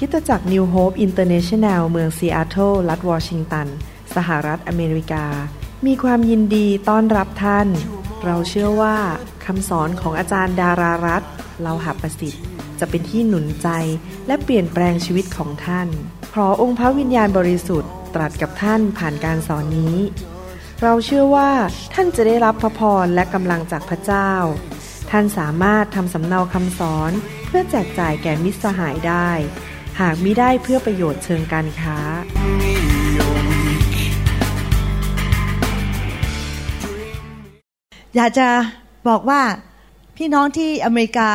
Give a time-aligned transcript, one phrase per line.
[0.00, 3.66] คริสตจักร New Hope International เมืองซีแอตเทิลรัฐวอชิงตัน
[4.16, 5.24] สหรัฐอเมริกา
[5.86, 7.68] มีความยินดีต้อนรับท่าน
[8.24, 8.96] เราเชื่อว่า
[9.44, 11.22] คำสอนของอาจารย์ดารารัต
[11.62, 12.44] เราหับประสิทธิ์
[12.80, 13.68] จะเป็นที่หนุนใจ
[14.26, 15.88] และเปลี่ยนแปลงชีวิตของท่าน
[16.34, 19.96] ขอองค์พระวิญญาณบริสุทธิ์ตรัสกับท่านผ่านการสอนนี้
[20.82, 21.50] เราเชื่อว่า
[21.94, 24.32] ท่านจะได้รับพระพรและกำลังจากพระเจ้า
[25.10, 27.10] ท่านสามารถทำสำเนาคำสอน
[27.46, 29.30] เพื่อแจกจ่ายแก่มิตรสหายได้
[30.00, 31.96] หากมิได้เพื่อประโยชน์เชิงการค้า
[38.16, 38.48] อยากจะ
[39.08, 39.40] บอกว่า
[40.16, 41.30] พี่น้องที่อเมริกา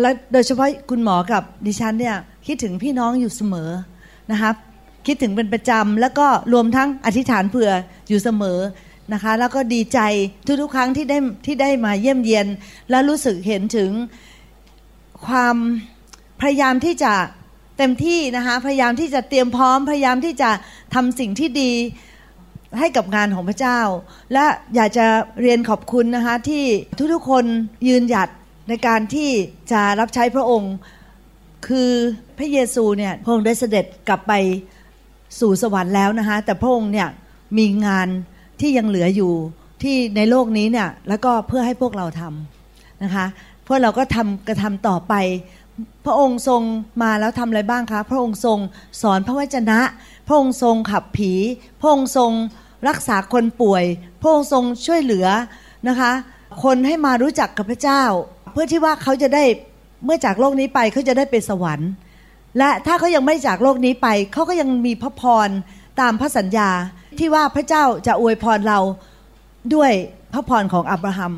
[0.00, 2.16] และโดยเฉพาะคุณหมอกับดิฉันเนี่ย
[2.46, 3.70] คิดถึงพี่น้องอยู่เสมอ
[4.30, 4.54] นะครับ
[5.06, 7.70] คิดถึงเป็นประจำแล้วก็รวมทั้งอธิษฐานเผื่อ
[8.08, 8.58] อยู่เสมอ
[9.12, 9.98] นะคะ แล้วก็ดีใจ
[10.60, 12.46] ทุกๆ ครั้งที่ได้ที่ได้มาเยี่ยมเยียน
[12.90, 13.90] และรู้สึกเห็นถึง
[15.26, 15.56] ความ
[16.40, 17.12] พยายามที่จะ
[17.78, 20.50] เต็มที่นะคะพยายามที่จะเตรียมพร้อมพยายามที่จะ
[20.94, 21.72] ทำสิ่งที่ดี
[22.78, 23.80] ให้กับงานของพระเจ้า
[24.32, 25.06] และอยากจะ
[25.40, 26.64] เรียนขอบคุณนะคะที่
[27.12, 27.44] ทุกๆคน
[27.88, 28.28] ยืนหยัด
[28.68, 29.30] ในการที่
[29.72, 30.74] จะรับใช้พระองค์
[31.68, 31.90] คือ
[32.38, 34.32] พระเยซูเนี่ยพระองค์ได้เสด็จกลับไป
[35.40, 37.08] สู่สวรรค์แล้วนะคะแต่พระองค์เนี่ย
[37.58, 38.08] มีงาน
[38.60, 39.32] ที่ยังเหลืออยู่
[39.82, 43.26] ที่ในโลกนี้เนี่ยแล้วก็เพื่อให้พวกเราทำนะคะ
[43.66, 45.14] พวกเราก็ทำกระทำต่อไป
[46.04, 46.62] พระองค์ทรง
[47.02, 48.58] มาแล้วทำอะไรบ้างคะ พระองค์ทรง
[49.02, 49.80] สอนพระวจนะ
[50.26, 51.32] พระองค์ทรงขับผี
[51.80, 52.32] พระองค์ทรง
[52.88, 53.84] รักษาคนป่วย
[54.20, 55.26] พระองค์ทรงช่วยเหลือ
[55.88, 56.12] นะคะ
[56.64, 58.02] คนให้มารู้จักกับพระเจ้า
[58.52, 59.44] เพื่อที่ว่าเขาจะได้
[60.04, 61.90] เมื่อจากโลกนี้ไปเขาจะได้ไปสวรรค์
[62.58, 65.48] และถ้าเขายังไม่จากโลกนี้ไปเขาก็ยังมีพระพร
[66.00, 66.70] ตามพระสัญญา
[67.18, 68.80] ที่ว่าพระเจ้าจะอวยพรเรา
[69.74, 69.92] ด้วย
[70.32, 71.32] พระพรของอับราฮัม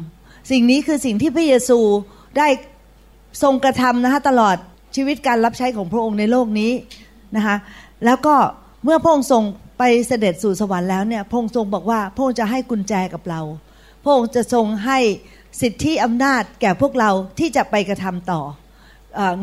[0.51, 1.79] สิ่งนี้คือสิ่งที่พระเยซู
[2.39, 2.49] ได้
[3.43, 4.57] ทรงกระทำนะคะตลอด
[4.97, 6.73] ชีวิตการรับใช้ของพระองค์ในโลกนี้
[7.37, 7.57] นะคะ
[8.05, 8.35] แล้วก็
[8.85, 9.43] เมื่อพระองค์ทรง
[9.79, 13.41] ไปเสด็จสู่สวรรค์แล้วเนี่ยพระองค์ทรงบอกว่าพระองค์จะให้กุญแจกับเรา
[14.03, 14.99] พระองค์จะทรงให้
[15.61, 18.43] สิทธิอำนาจแก่พวกเราที่จะไปกระทำต่อ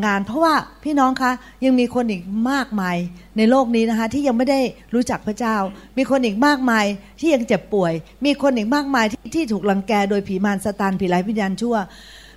[0.06, 0.54] งาน เพราะว่า
[0.84, 1.32] พี่น้องคะ
[1.64, 2.96] ยังมีคนอีกมากมาย
[3.36, 4.60] ในโลกนี้นะคะที่ยังไม่ได้
[4.94, 5.56] รู้จักพระเจ้า
[5.96, 6.84] มีคนอีกมากมาย
[7.20, 7.92] ที่ยังเจ็บป่วย
[8.24, 11.76] มีคนอีกมากมายที่ที่ถูกลังแกโดยผีมารสตานผีร้ายวิญญาณชั่ว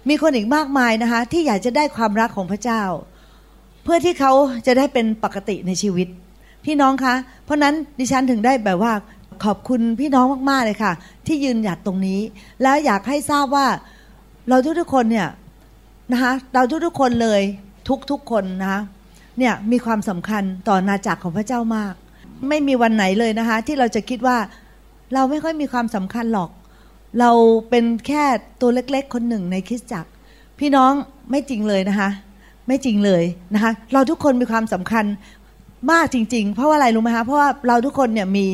[0.10, 2.84] มีคนอีกมากมายนะคะ ที่อยากจะได้ความรักของพระเจ้า
[3.84, 4.32] เพื่อที่เขา
[4.68, 6.08] จะได้เป็นปกติในชีวิต
[6.66, 8.94] พี่น้องคะ เพราะนั้นดิฉันถึงได้แบบว่า
[9.46, 10.94] ขอบคุณพี่น้องมากๆเลยค่ะ
[11.28, 12.20] ที่ยืนหยัดตรงนี้
[12.62, 13.68] แล้วอยากให้ทราบว่า
[14.50, 15.28] เราทุกๆคนเนี่ย
[16.12, 17.42] นะคะเราทุกๆคนเลย
[18.12, 18.82] ทุกๆคนนะคะ
[19.40, 21.94] เนี่ยมีความสำคัญต่อนาจักรของพระเจ้ามาก
[22.50, 24.38] ไม่มีวันไหนเลยนะคะ ที่เราจะคิดว่า
[25.14, 26.50] เราไม่ค่อยมีความสำคัญหรอก
[27.20, 27.32] เรา
[27.70, 28.24] เป็นแค่
[28.62, 30.10] ตัวเล็กๆ คนหนึ่งในคริสตจักร
[30.60, 30.92] พี่น้อง
[31.32, 32.10] ไม่จริงเลยนะคะ
[32.68, 35.06] ไม่จริงเลยนะคะ เราทุกคนมีความสำคัญ
[35.92, 38.46] มากจริง ๆ เพราะว่าอะไรรู้ไหมคะเพราะว่าเราทุกคนเนี่ยมี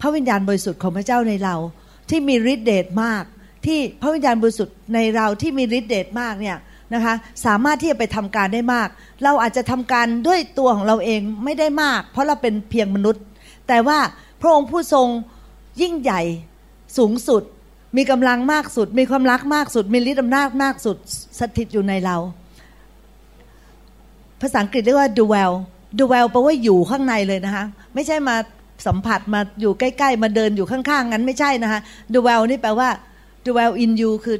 [0.00, 1.54] พระวิญญาณบริสุทธิ์ของพระเจ้าในเรา
[2.10, 3.24] ที่มีฤทธิ์เดชมาก
[3.66, 6.56] ที่พระวิญญาณบริสุทธิ์ในเราที่มีฤทธิ์เดชมากเนี่ย
[6.94, 7.14] นะคะ
[7.46, 8.88] สามารถที่จะไปทำการได้มาก
[9.24, 13.22] เราอาจจะทำการด้วยตัวของเราเองไม่ได้มาก เพราะเราเป็นเพียงมนุษย์
[13.68, 13.98] แต่ว่า
[14.40, 15.08] พระองค์ผู้ทรง
[15.80, 16.22] ยิ่งใหญ่
[16.96, 17.42] สูงสุด
[17.96, 20.96] มีกำลังมากสุด มีความรักมากสุด มีฤทธิ์อำนาจมากสุด
[21.40, 22.16] สถิตอยู่ในเรา
[24.40, 25.52] ภาษาอังกฤษเรียกว่า dwell
[26.00, 27.64] dwell แปลว่าอยู่ข้างในเลยนะคะ
[27.94, 28.36] ไม่ใช่มา
[28.86, 31.80] สัมผัสมาอยู่ใกล้ ๆ มาเดินอยู่ข้างๆงั้นไม่ใช่นะคะ
[32.14, 32.88] dwell นี่แปลว่า
[33.46, 34.36] dwell in you คือ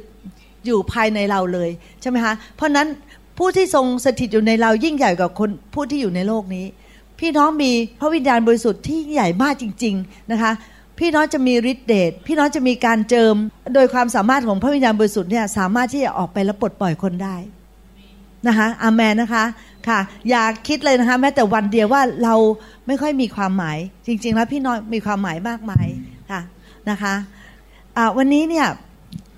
[0.65, 1.69] อยู่ภายในเราเลย
[2.01, 2.87] ใช่ไหมคะ เพราะนั้น
[3.37, 6.65] ผู้ที่ทรงสถิตอยู่ในเรายิ่งใหญ่กว่าคนผู้ที่อยู่ในโลกนี้
[7.19, 10.51] พี่น้องมีพระวิญญาณบริสุทธิ์ที่ใหญ่มากจริง ๆนะคะ
[10.99, 13.35] พี่น้องจะมีฤทธิเดชพี่น้องจะมีการเจิม
[13.75, 17.35] โดยความสามารถของพระวิญญาณบริสุทธิ์เนี่ยสามารถที่จะออกไปและปลดปล่อยคนได้
[18.47, 19.43] นะคะอาเมนนะคะ
[19.87, 19.99] ค่ะ
[20.29, 22.35] อย่าคิดเลยนะคะ แม้แต่วันเดียวว่าเรา
[22.87, 23.77] ไม่ค่อยมีความหมาย
[24.07, 25.87] จริง ๆ แล้วพี่น้องมีความหมายมากมาย
[26.31, 26.41] ค่ะ
[26.89, 28.67] นะคะะวันนี้เนี่ย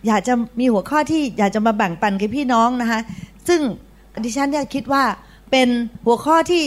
[0.07, 2.99] อยากจะมีหัวข้อที่อยากจะมาแบ่งปันกับพี่น้องนะคะ
[3.47, 3.61] ซึ่ง
[4.23, 5.03] ดิฉันเนี่ยคิดว่า
[5.51, 5.67] เป็น
[6.05, 6.63] หัวข้อที่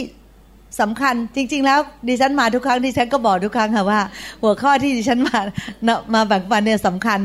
[0.81, 3.99] สำคัญจริง ๆ แล้วดิฉันมาทุกครั้งดิฉันก็บอกทุกครั้งค่ะว่า
[4.41, 5.39] หัวข้อที่ดิฉันมา
[6.13, 7.19] มาแบ่งปันเนี่ยสำคัญ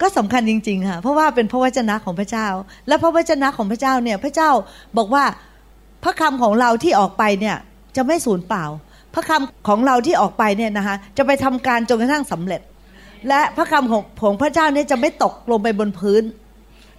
[0.00, 2.48] ก็สำคัญจริง ๆ ค่ะ เพราะว่าเป็นพระวจนะของพระเจ้า
[2.88, 4.50] และพระวจนะของพระเจ้าเนี่ยพระเจ้า
[4.96, 5.24] บอกว่า
[6.04, 7.56] พระคำของเราที่ออกไปเนี่ย
[7.96, 8.64] จะไม่สูญเปล่า
[9.14, 12.60] พระคำของเราที่ออกไปเนี่ยนะคะจะไปทำการจนกระทั่งสำเร็จ
[13.28, 16.22] และพระคำของของพระเจ้าเนี่ยจะไม่ตกลงไปบนพื้น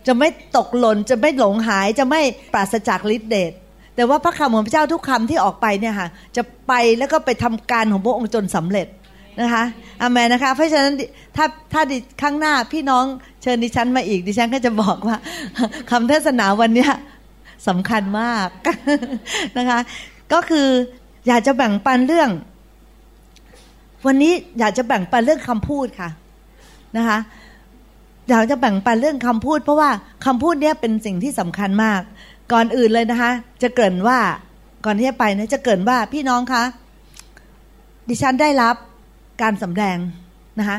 [0.08, 2.22] จะไม่ตกหล่นจะไม่หลงหายจะไม่
[2.54, 3.52] ปราศจากฤทธิ์เดช
[4.00, 8.88] แต่ว่าพระคำของพระเจ้าทุกคำที่ออกไปเนี่ยค่ะจะไปแล้วก็ไปทำการของพระองค์จนสำเร็จ
[9.42, 9.64] นะคะ
[10.02, 10.94] อเมนนะคะ เพราะฉะนั้น
[11.36, 13.06] ถ้าถ้าดิข้างหน้าพี่น้อง
[13.42, 15.18] เชิญดิฉันมาอีกดิฉันก็จะบอกว่า
[15.92, 16.88] คำเทศนาวันนี้
[17.68, 18.48] สำคัญมาก
[19.58, 19.80] นะคะ
[20.34, 20.68] ก็คือ
[21.28, 22.30] อยากจะแบ่งปันเรื่อง
[24.06, 26.10] วันนี้อยากจะแบ่งปันเรื่องคำพูดค่ะ
[26.98, 27.18] นะคะ
[28.30, 29.90] อยากจะแบ่งปันเรื่องคำพูด เพราะว่า
[30.26, 32.02] คำพูดเนี้ยเป็นสิ่งที่สำคัญมาก
[32.54, 33.32] ก่อนอื่นเลยนะคะ
[33.64, 34.20] จะเกริ่นว่า
[34.86, 36.64] ก่อนที่จะไปนะจะเกริ่นว่าพี่น้องคะ
[38.10, 38.76] ดิฉันได้รับ
[39.42, 39.98] การสำแดง
[40.60, 40.78] นะคะ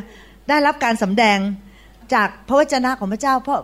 [0.48, 1.38] ได้รับการสำแดง
[2.14, 3.60] จากพระวจนะของพระเจ้า เพราะ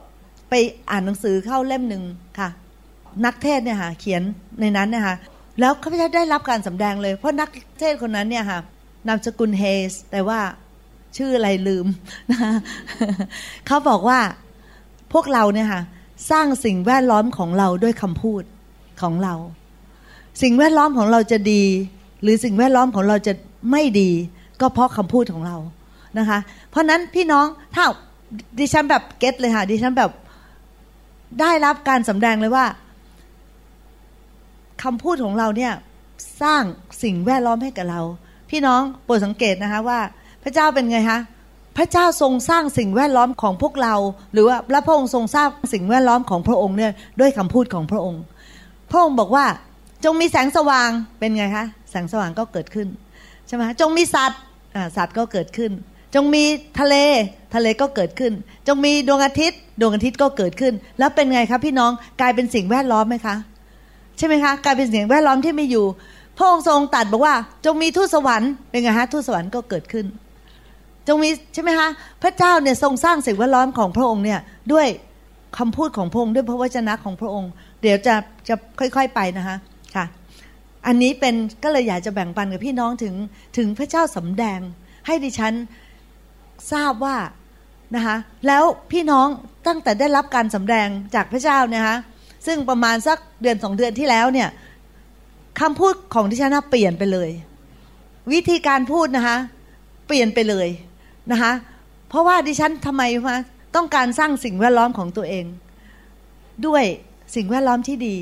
[0.51, 0.55] ไป
[0.91, 2.03] อ่านหนังสือเข้าเล่มหนึ่ง
[2.39, 2.49] ค่ะ
[3.25, 4.23] นักเทศเนี่ยค่ะเขียน
[4.61, 5.17] ในนั้นเนี่ยค่ะ
[5.61, 7.49] แล้วข้าพเจ้าได้รับการสำแดงเลย เพราะนัก
[7.81, 8.59] เทศคนนั้นเนี่ยค่ะ
[9.09, 10.41] นามสกุลเฮสแต่ว่า
[11.17, 11.87] ชื่ออะไรลืม
[12.31, 12.39] นะ
[13.67, 14.19] เขาบอกว่า
[15.13, 15.83] พวกเราเนี่ยค่ะ
[16.31, 18.43] สร้างสิ่งแวดล้อมของเราด้วยคำพูด
[19.03, 19.35] ของเรา
[20.43, 21.63] สิ่งแวดล้อมของเราจะดี
[22.23, 23.33] หรือสิ่งแวดล้อมของเราจะ
[23.71, 24.11] ไม่ดี
[24.61, 25.57] ก็เพราะคำพูดของเรา
[26.19, 26.39] นะคะ
[26.71, 27.85] เพราะนั้นพี่น้องถ้า
[28.59, 30.11] ดิฉันแบบเก็ตเลยค่ะ ดิฉันแบบ
[31.41, 32.67] ได้รับการสำแดงเลยว่า
[34.83, 35.73] คำพูดของเราเนี่ย
[36.43, 36.63] สร้าง
[37.03, 38.01] สิ่งแวดล้อมให้กับเรา
[38.51, 40.01] พี่น้องโปรดสังเกตนะคะว่า
[40.43, 41.19] พระเจ้าเป็นไงคะ
[41.77, 43.95] พระเจ้าทรงสร้างสิ่งแวดล้อมของพวกเรา
[44.33, 48.23] หรือว่าพระพระองค์ทรงสร้างสิ่งแวดล้อมของพระองค์เนี่ยด้วยคำพูดของพระองค์
[48.91, 49.47] พระองค์บอกว่า
[50.05, 52.89] จงมีแสงสว่างเป็นไงคะแสงสว่างก็เกิดขึ้น
[53.47, 54.41] ใช่ไหมจงมีสัตว์
[54.97, 55.73] สัตว์ก็เกิดขึ้น
[56.15, 56.45] จงมี
[56.81, 56.95] ทะเล
[57.55, 58.33] ทะเลก็เกิดขึ้น
[58.67, 63.37] จงมีดวงอาทิตย์ ดวงอาทิตย์ก็เกิดขึ้น แล้วเป็นไงครับพี่น้องกลายเป็นสิ่งแวดล้อมไหมคะ
[64.19, 65.87] ใช่ไหมคะกลายเป็นสิ่งแวดล้อมที่ไม่อยู่
[66.37, 67.35] พระองค์ทรงตัดบอกว่า
[67.65, 70.07] จงมีทูตสวรรค์เป็นไงฮะทูตสวรรค์ก็เกิดขึ้น
[71.09, 71.89] จงมีใช่ไหมคะ
[72.23, 74.41] พระเจ้าเนี่ยทรงสร้างสิ่งแวดล้อมของพระองค์เนี่ย
[74.73, 74.87] ด้วย
[75.59, 77.51] คำพูดของพระองค์ด้วยพระวจนะของพระองค์
[77.83, 78.15] เดี๋ยวจะ
[78.49, 79.57] จะค่อยๆไปนะคะ
[79.95, 80.05] ค่ะ
[80.87, 83.15] อันนี้เป็นก็เลยอยากจะแบ่งปันกับพี่น้องถึง
[83.57, 84.61] ถึงพระเจ้าสำแดง
[85.07, 85.53] ให้ดิฉัน
[86.73, 87.17] ทราบว่า
[87.97, 88.17] นะคะ
[88.47, 88.63] แล้ว
[88.93, 89.29] พี่น้อง
[89.67, 91.97] ตั้งแต่ได้รับการสำแดงจากพระเจ้านะคะ
[92.47, 94.49] ซึ่งประมาณสักเดือนสองเดือนที่แล้วเนี่ย
[95.61, 97.31] คำพูดของดิฉันเปลี่ยนไปเลย
[98.33, 99.37] วิธีการพูดนะคะ
[100.07, 100.69] เปลี่ยนไปเลย
[101.33, 101.53] นะคะ
[102.09, 103.37] เพราะว่าดิฉันทำไมมา
[103.77, 105.45] ต้องการสร้างสิ่งแวดล้อมของตัวเอง
[106.67, 106.85] ด้วย
[107.35, 108.17] สิ่งแวดล้อมที่ดี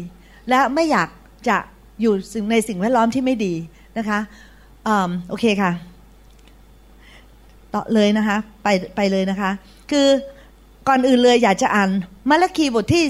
[0.49, 1.09] และไม่อยาก
[1.49, 1.57] จะ
[2.01, 2.15] อยู่
[2.51, 3.55] ในสิ่งแวดล้อมที่ไม่ดี
[3.99, 4.19] นะคะ
[4.87, 4.89] อ
[5.29, 5.73] โอเคค่ะ
[7.75, 9.51] ต่อเลยนะคะไปไปเลยนะคะ
[9.91, 10.07] คือ
[10.89, 11.91] ก่อนอื่นเลยอยากจะอ่าน
[12.31, 13.05] มาลคีบทที่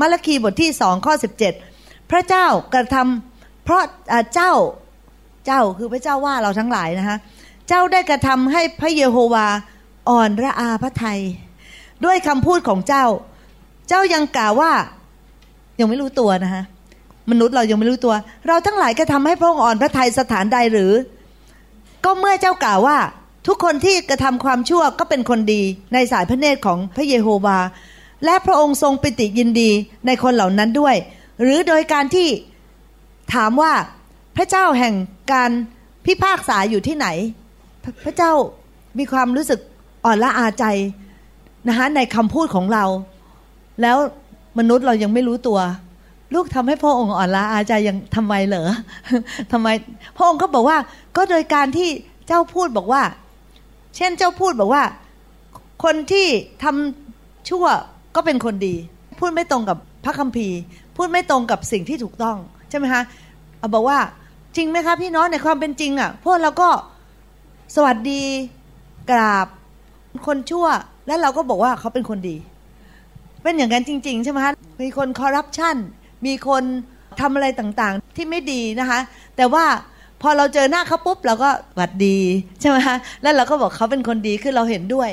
[0.00, 1.54] มาลคีบทที่สองข้อสิบเจ็ด
[2.10, 3.82] พระเจ้ากระทำเพราะ
[4.34, 4.52] เจ้า
[5.46, 7.16] เจ้าคือพระเจ้าว่าเราทั้งหลายนะคะ
[7.68, 9.46] เจ้าได้กระทำให้พระเยโฮวา
[10.08, 11.20] อ่อนระอาพระทัย
[12.04, 13.04] ด้วยคำพูดของเจ้า
[13.88, 14.72] เจ้ายังกล่าวว่า
[15.78, 16.64] ยังไม่รู้ตัวนะคะ
[17.30, 18.14] มนุษย์เรายังไม่รู้ตัว
[18.46, 20.92] เราทั้งหลายก็ทำให้พระองค์อ่อนพระทัยสถานใดหรือ
[22.04, 22.98] ก็เมื่อเจ้ากล่าวว่า
[23.46, 25.62] ทุกคนที่กระทำความชั่วก็เป็นคนดี
[25.94, 27.58] ในสายพระเนตรของพระเยโฮวา
[28.24, 29.70] และพระองค์ทรงปิติยินดี
[30.06, 30.96] ในคนเหล่านั้นด้วย
[31.42, 32.28] หรือโดยการที่
[33.34, 33.72] ถามว่า
[34.36, 34.94] พระเจ้าแห่ง
[35.32, 35.50] การ
[36.06, 37.06] พิพากษาอยู่ที่ไหน
[38.04, 38.32] พระเจ้า
[38.98, 39.60] มีความรู้สึก
[40.04, 40.64] อ่อนละอาใจ
[41.68, 42.84] นะคะในคำพูดของเรา
[43.82, 43.96] แล้ว
[44.58, 45.58] มนุษย์เรายังไม่รู้ตัว
[46.34, 48.68] ลูกทำให้พระองค์อ่อนละอาใจยังทำไมเหรอ
[49.52, 49.68] ทำไม
[50.16, 50.78] พระองค์ก็บอกว่า
[51.16, 51.88] ก็โดยการที่
[52.28, 53.02] เจ้าพูดบอกว่า
[53.96, 54.82] เช่นเจ้าพูดบอกว่า
[55.84, 56.26] คนที่
[56.62, 57.66] ทำชั่ว
[58.16, 58.74] ก็เป็นคนดี
[59.18, 60.58] พูดไม่ตรงกับพระคัมภีร์
[60.96, 62.36] พูดไม่ตรงกับสิ่งที่ถูกต้อง
[62.70, 63.02] ใช่ไหมคะ
[63.58, 63.98] เอาบอกว่า
[64.56, 66.68] จริงไหมคะพี่น้องในความเป็นจริงอะ่ะ พวกเราก็
[67.74, 68.22] สวัสดี
[69.10, 69.46] กราบ
[70.26, 70.66] คนชั่ว
[71.06, 72.36] แล้วเราก็บอกว่าเขาเป็นคนดี
[73.42, 74.52] เป็นอย่างนั้นจริง ๆ ใช่ไหมคะ
[74.82, 75.76] มีคนคอร์รัปชัน
[76.26, 76.62] มีคน
[77.20, 79.00] ทำอะไรต่างๆที่ไม่ดีนะคะ
[79.36, 79.64] แต่ว่า
[80.22, 82.18] พอเราเจอหน้าเขาปุ๊บเราก็หวัดดี
[82.60, 85.10] ใช่ไหมคะแล้วเราก็บอกเขาเป็นคนดีคือเราเห็นด้วย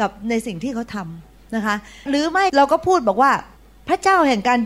[0.00, 1.76] กับในสิ่งที่เขาทำนะคะ
[2.08, 3.32] หรือไม่เราก็พูดบอกว่า
[3.88, 4.58] พระเจ้าแห่งการ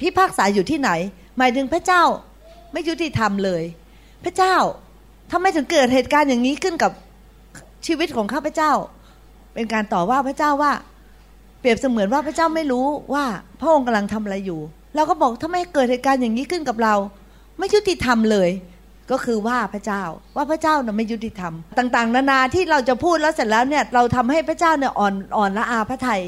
[0.00, 0.90] พิพากษาอยู่ที่ไหน
[1.38, 2.02] หมายถึงพระเจ้า
[2.72, 3.62] ไม่ยุติธรรมเลย
[4.24, 4.54] พระเจ้า
[5.32, 6.92] ทำไมถึงเกิดเหตุการณ์อย่างนี้ขึ้นกับ
[7.86, 8.72] ชีวิตของข้าพเจ้า
[9.54, 10.72] เป็นการต่อว่าพระเจ้าว่า
[11.60, 13.24] เปรียบเสมือนว่าพระเจ้าไม่รู้ว่า
[13.60, 14.60] พระองค์กำลังทำอะไรอยู่
[14.94, 16.94] เราก็บอกถ้าไม่เกิดเหตุการณ์อย่างนี้ขึ้นกับเรา
[17.58, 18.50] ไม่ยุติธรรมเลย
[19.10, 20.02] ก็คือว่าพระเจ้า
[20.36, 26.22] ว่าพระเจ้าเนี่ยไม่ยุติธรรม ต่างๆ นานาที่เราจะพูดแล้วเสร็จแล้วเนี่ยเราทำให้พระเจ้าเนี่ยอ่อนอ่อนละอาพระทัย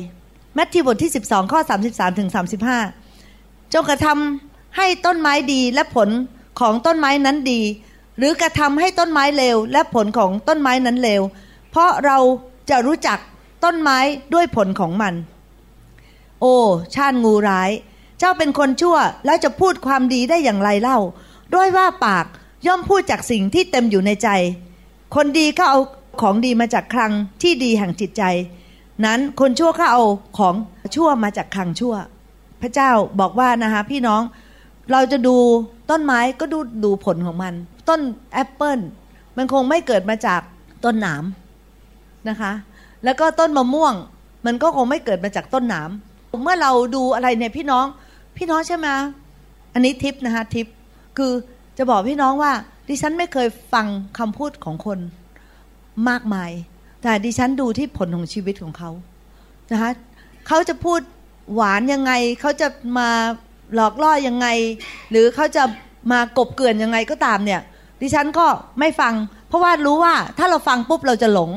[0.54, 2.30] แมทธิวบทที่ 12 ข้อ 33ถึง
[3.00, 6.08] 35 จงกระทำให้ต้นไม้ดีและผล
[6.60, 7.60] ของต้นไม้นั้นดี
[8.20, 11.22] หรือกระทำให้ต้นไม้เลวและผลของต้นไม้นั้นเลว
[11.70, 12.18] เพราะเรา
[12.70, 13.18] จะรู้จัก
[13.64, 13.98] ต้นไม้
[14.34, 15.14] ด้วยผลของมัน
[16.40, 16.56] โอ้
[16.94, 17.70] ชาติงูร้าย
[18.18, 18.96] เจ้าเป็นคนชั่ว
[19.26, 20.98] แล้วจะพูดความดีได้อย่างไรเล่า
[21.54, 22.26] ด้วยว่าปาก
[22.66, 24.28] ย่อมพูดจากสิ่งที่เต็มอยู่ในใจ
[25.14, 25.80] คนดีก็เอา
[26.22, 27.12] ของดีมาจากคลัง
[27.42, 28.22] ที่ดีแห่งจิตใจ
[29.04, 30.02] นั้นคนชั่วก็เอา
[30.38, 30.54] ของ
[30.94, 31.94] ชั่วมาจากคลังชั่ว
[32.62, 34.22] พระเจ้าบอกว่านะคะพี่น้อง
[34.92, 35.36] เราจะดู
[35.90, 37.54] ต้นไม้ก็ดูดูผลของมัน
[37.90, 38.00] ต้น
[38.32, 38.78] แอปเปิล
[39.36, 40.40] มันคงไม่เกิดมาจาก
[40.84, 41.24] ต้นหนาม
[42.28, 42.52] นะคะ
[43.04, 43.94] แล้วก็ต้นมะม่วง
[44.46, 45.90] มันก็คงไม่เกิดมาจากต้นหนาม
[46.42, 47.86] เมื่อเราดูอะไรเนี่ยพี่น้อง
[48.36, 48.86] พี่น้องใช่ไหม
[49.74, 50.66] อันนี้ทิปนะคะทิป
[51.16, 51.32] คือ
[51.78, 52.52] จะบอกพี่น้องว่า
[52.88, 53.86] ดิฉันไม่เคยฟัง
[54.18, 54.98] คำพูดของคน
[56.08, 56.50] มากมาย
[57.02, 58.90] แต่ดิฉันดูที่ผลของชีวิตของเขา
[59.72, 59.90] นะคะ
[60.46, 61.00] เขาจะพูด
[61.54, 62.68] หวานยังไง เขาจะ
[62.98, 63.08] มา
[63.74, 64.46] หลอกล่อยังไง
[65.10, 65.62] หรือเขาจะ
[66.12, 67.60] มากบเกลื่อนยังไงก็ตามเนี่ย
[68.00, 68.46] ดิฉันก็
[68.80, 69.14] ไม่ฟัง
[69.48, 71.50] เพราะว่ารู้ว่าถ้าเราฟังปุ๊บเราจะหลง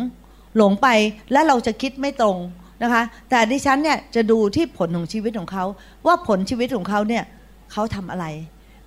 [0.57, 0.87] หลงไป
[1.31, 2.37] และเราจะคิดไม่ตรง
[2.83, 5.65] นะคะ แต่ดิฉันเนี่ยจะดูที่ผลของชีวิตของเขา
[6.05, 7.23] ว่าผลชีวิตของเขาเนี่ย
[7.71, 8.25] เขาทำอะไร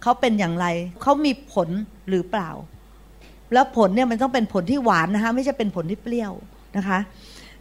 [0.03, 0.67] เขาเป็นอย่างไร
[1.03, 1.69] เขามีผล
[2.09, 2.51] หรือเปล่า
[3.53, 6.33] แล้วผลเนี่ยมันต้องเป็นผลที่หวานนะคะ ไม่ใช่เป็นผลที่เปรี้ยว
[6.77, 6.99] นะคะ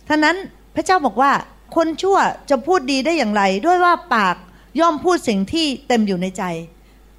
[0.07, 0.35] ท่านั้น
[0.75, 1.31] พระเจ้าบอกว่า
[1.75, 2.17] คนชั่ว
[2.49, 4.35] จะพูดดีได้อย่างไร ด้วยว่าปาก
[4.79, 6.43] ย่อมพูดสิ่งที่เต็มอยู่ในใจ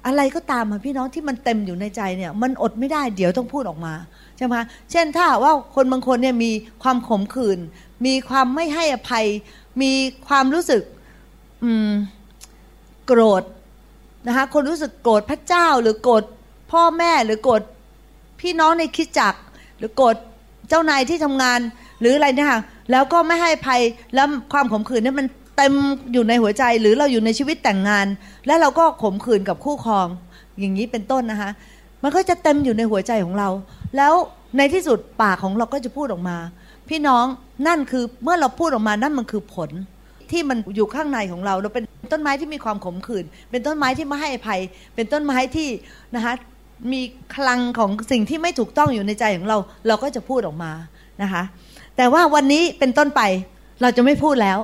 [0.07, 3.93] อะไรก็ตามค่ะพี่น้องที่มันเต็มอยู่ในใจเนี่ย มันอดไม่ได้เดี๋ยวต้องพูดออกมา
[4.37, 4.55] ใช่ไหม
[4.91, 6.51] เช่นถ้าว่าคนบางคนเนี่ยมี
[6.83, 7.59] ความขมขื่น
[8.05, 9.25] มีความไม่ให้อภัย
[9.81, 9.91] มี
[10.27, 10.81] ความรู้สึก
[13.07, 13.43] โกรธ
[14.27, 16.23] นะคะคนรู้สึกโกรธพระเจ้าหรือโกรธ
[16.71, 17.61] พ่อแม่หรือโกรธ
[18.41, 19.35] พี่น้องในคิดจัก
[19.77, 20.15] หรือโกรธ
[20.69, 21.59] เจ้านายที่ทำงาน
[21.99, 22.61] หรืออะไรเนี่ยค่ะ
[22.91, 23.81] แล้วก็ไม่ให้ภัย
[24.15, 25.73] แล้วความขมขื่นนี่มัน เต็ม
[26.13, 28.07] อยู่ในหัวใจหรือเราอยู่ในชีวิตแต่งงาน
[28.47, 30.07] แล้วเราก็ขมขื่นกับคู่ครอง
[30.59, 31.51] อย่างนี้เป็นต้นนะคะ
[32.03, 33.49] มันก็จะเต็มอยู่ในหัวใจของเรา
[33.97, 34.13] แล้ว
[34.57, 36.37] ในที่สุดปากของเราก็จะพูดออกมา
[36.89, 37.25] พี่น้อง
[37.67, 39.69] นั่นคือเมื่อเราพูดออกมานั่นมันคือผล
[40.31, 44.59] ที่มันอยู่ข้างในของเรา เราเป็นต้นไม้ที่มีความขมขื่นเป็นต้นไม้ที่ไม่ให้อภัย
[44.95, 45.69] เป็นต้นไม้ที่
[46.15, 46.33] นะคะ
[46.91, 47.01] มี
[47.35, 50.71] คลังของสิ่งที่ไม่ถูกต้องอยู่ในใจของเรา เราก็จะพูดออกมา
[51.21, 51.43] นะคะ
[51.97, 53.21] แต่ว่าวันนี้เป็นต้นไป
[53.81, 54.59] เราจะไม่พูดแล้ว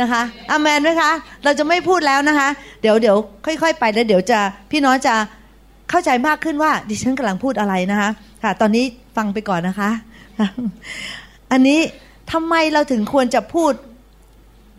[0.00, 1.10] นะคะอามนไหมคะ
[1.44, 2.48] เราจะไม่พูดแล้วนะคะ
[2.82, 4.38] เดี๋ยวเดี๋ยวค่อยๆ ไปแล้วเดี๋ยวจะ
[4.70, 5.14] พี่น้องจะ
[5.90, 8.10] เข้าใจมากขึ้นว่า ดิฉันกำลังพูดอะไรนะคะ
[8.42, 8.84] ค่ะ ตอนนี้
[9.16, 9.90] ฟังไปก่อนนะคะ
[11.52, 11.80] อันนี้
[12.32, 13.72] ทำไมเราถึงควรจะพูด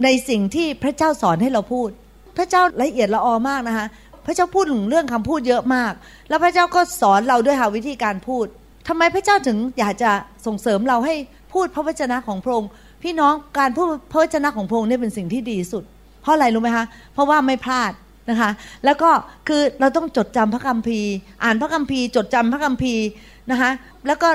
[0.03, 1.89] ในสิ่งที่พระเจ้าสอนให้เราพูด
[2.37, 3.85] พระเจ้าละเอียดละออมากนะคะ
[4.25, 5.93] พระเจ้าพูดถึงเรื่องคำพูดเยอะมาก
[6.29, 8.45] แล้วพระเจ้าก็สอนเราด้วยหาวิธีการพูด
[8.87, 10.11] ทำไมพระเจ้าถึงอยากจะ
[10.45, 11.15] ส่งเสริมเราให้
[11.53, 12.69] พูดพระวจนะของพระองค์
[13.03, 15.83] พี่น้องการพูดพระวจนะของพระองค์นี่เป็นสิ่งที่ดีสุด
[16.21, 17.91] เพราะอะไรรู้ไหมคะ เพราะว่าไม่พลาด
[18.29, 18.49] นะคะ
[18.85, 19.09] แล้วก็
[19.47, 21.11] คือเราต้องจดจำพระคัมภีร์
[21.43, 23.05] อ่านพระคัมภีร์ จดจำพระคัมภีร์
[23.51, 23.69] นะคะ
[24.07, 24.29] แล้วก็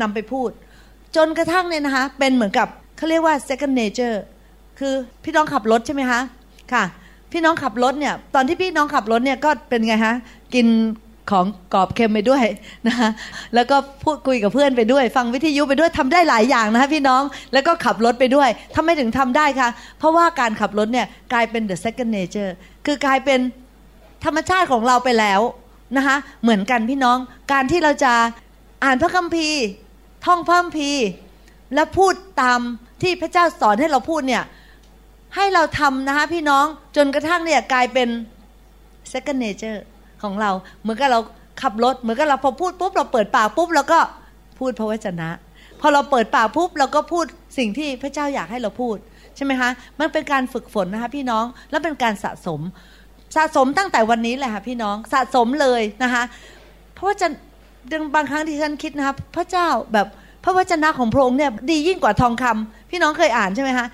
[0.00, 0.50] นำไปพูด
[1.16, 4.16] จนกระทั่งเนี่ยนะคะ เป็นเหมือนกับเขาเรียกว่า second nature
[4.78, 6.20] คือพี่น้องขับรถใช่ไหมคะ
[6.72, 6.84] ค่ะ
[7.32, 10.14] พี่น้องขับรถเนี่ย ตอนที่พี่น้องขับรถเนี่ยก็เป็นไงฮะ
[10.54, 10.66] กิน
[11.30, 12.44] ของกรอบเค็มไปด้วย
[12.86, 13.10] นะคะ
[13.54, 22.52] แล้วก็พูดคุยกับเพื่อนไปด้วย ฟังวิทยุไปด้วยทำได้หลายอย่างนะคะพี่น้องแล้วก็ขับรถไปด้วยทำไมถึงทำได้คะเพราะว่าการขับรถเนี่ยกลายเป็น the second nature
[22.86, 23.38] คือกลายเป็น
[24.24, 25.40] ธรรมชาติของเราไปแล้ว
[25.96, 27.18] นะคะเหมือนกันพี่น้อง
[27.52, 28.12] การที่เราจะ
[28.84, 29.60] อ่านพระคัมภีร์
[30.26, 31.04] ท่องพระคัมภีร์
[31.74, 32.60] และพูดตาม
[33.02, 34.44] ที่พระเจ้าสอนให้เราพูดเนี่ย
[35.36, 36.64] ให้เราทำนะคะพี่น้อง
[36.96, 38.08] จนกระทั่งเนี่ยกลายเป็น
[39.12, 39.78] second nature
[40.22, 40.50] ของเรา
[40.82, 41.20] เหมือนกับเรา
[41.62, 44.00] ขับรถเหมือนกับเราพอพูดปุ๊บเราเปิดปากปุ๊บเราก็
[44.58, 45.28] พูดพระวจนะ
[45.80, 47.24] พอเราเปิดปากปุ๊บเราก็พูด
[47.58, 48.96] สิ่งที่พระเจ้าอยากให้เราพูด
[49.36, 52.60] ใช่ไหมคะ มันเป็นการฝึกฝนนะคะพี่น้อง แล้วเป็นการสะสม
[53.36, 56.22] สะสมตั้งแต่วันนี้แหละค่ะพี่น้อง สะสมเลยนะคะ
[56.94, 57.28] เพราะว่าจะ
[58.14, 60.06] บางครั้งที่ฉันคิดนะคะพระเจ้าแบบ
[60.44, 63.86] พระวจนะของพระองค์เนี่ยดียิ่งกว่าทองคำพี่น้องเคยอ่านใช่ไหมคะ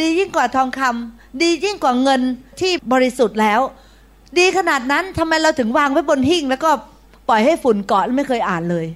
[0.00, 2.20] ดียิ่งกว่าทองคำดียิ่งกว่าเงิน
[2.60, 3.60] ที่บริสุทธิ์แล้ว
[4.40, 6.70] ดีขนาดนั้นทำไมเราถึงวางไว้บนหิ้งแล้วก็
[7.28, 8.86] ปล่อยให้ฝุ่นเกาะไม่เคยอ่านเลย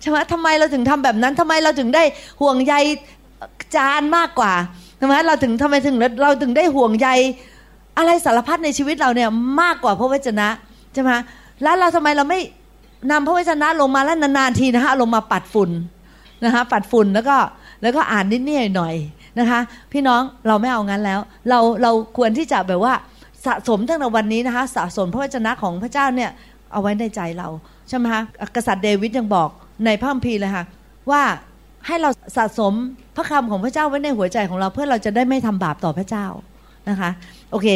[0.00, 2.02] ใช่ไหมทำไมเราถึงทำแบบนั้นทำไมเราถึงได้
[2.40, 2.74] ห่วงใย
[3.76, 4.52] จานมากกว่า
[5.00, 7.08] ทำไมเราถึงทำไมถึงเราถึงได้ห่วงใย
[7.98, 10.48] อะไรสารพัดในชีวิตเราเนี่ยมากกว่าพระวจนะ
[10.94, 11.10] ใช่ไหม
[11.62, 12.40] แล้วเราทำไมเราไม่
[13.10, 15.70] นำพระวจนะลงมาแล้วนานๆทีนะคะลงมาปัดฝุ่น
[16.44, 17.36] นะคะปัดฝุ่นแล้วก็
[17.82, 18.94] แล้วก็อ่านนิดๆหน่อย
[19.38, 19.60] นะคะ
[19.92, 22.94] พี่น้องเราไม่เอางั้นแล้ว เราเราควรที่จะแบบว่า
[23.46, 26.30] สะสมตั้งแต่วันนี้นะคะ สะสมพระวจนะของพระเจ้าเนี่ย
[26.72, 27.48] เอาไว้ในใจเรา
[27.88, 28.22] ใช่ไหมคะ
[28.56, 29.48] กษัตริย์เดวิดยังบอก
[29.84, 30.64] ในพระคัมภีร์เลยค่ะ
[31.10, 31.22] ว่า
[31.86, 32.72] ให้เราสะสม
[33.16, 36.26] พระคำของพระเจ้าไว้ในหัวใจของเราเพื่อเราจะได้ไม่ทำบาปต่อพระเจ้า
[36.88, 37.10] นะคะ
[37.50, 37.68] โอเค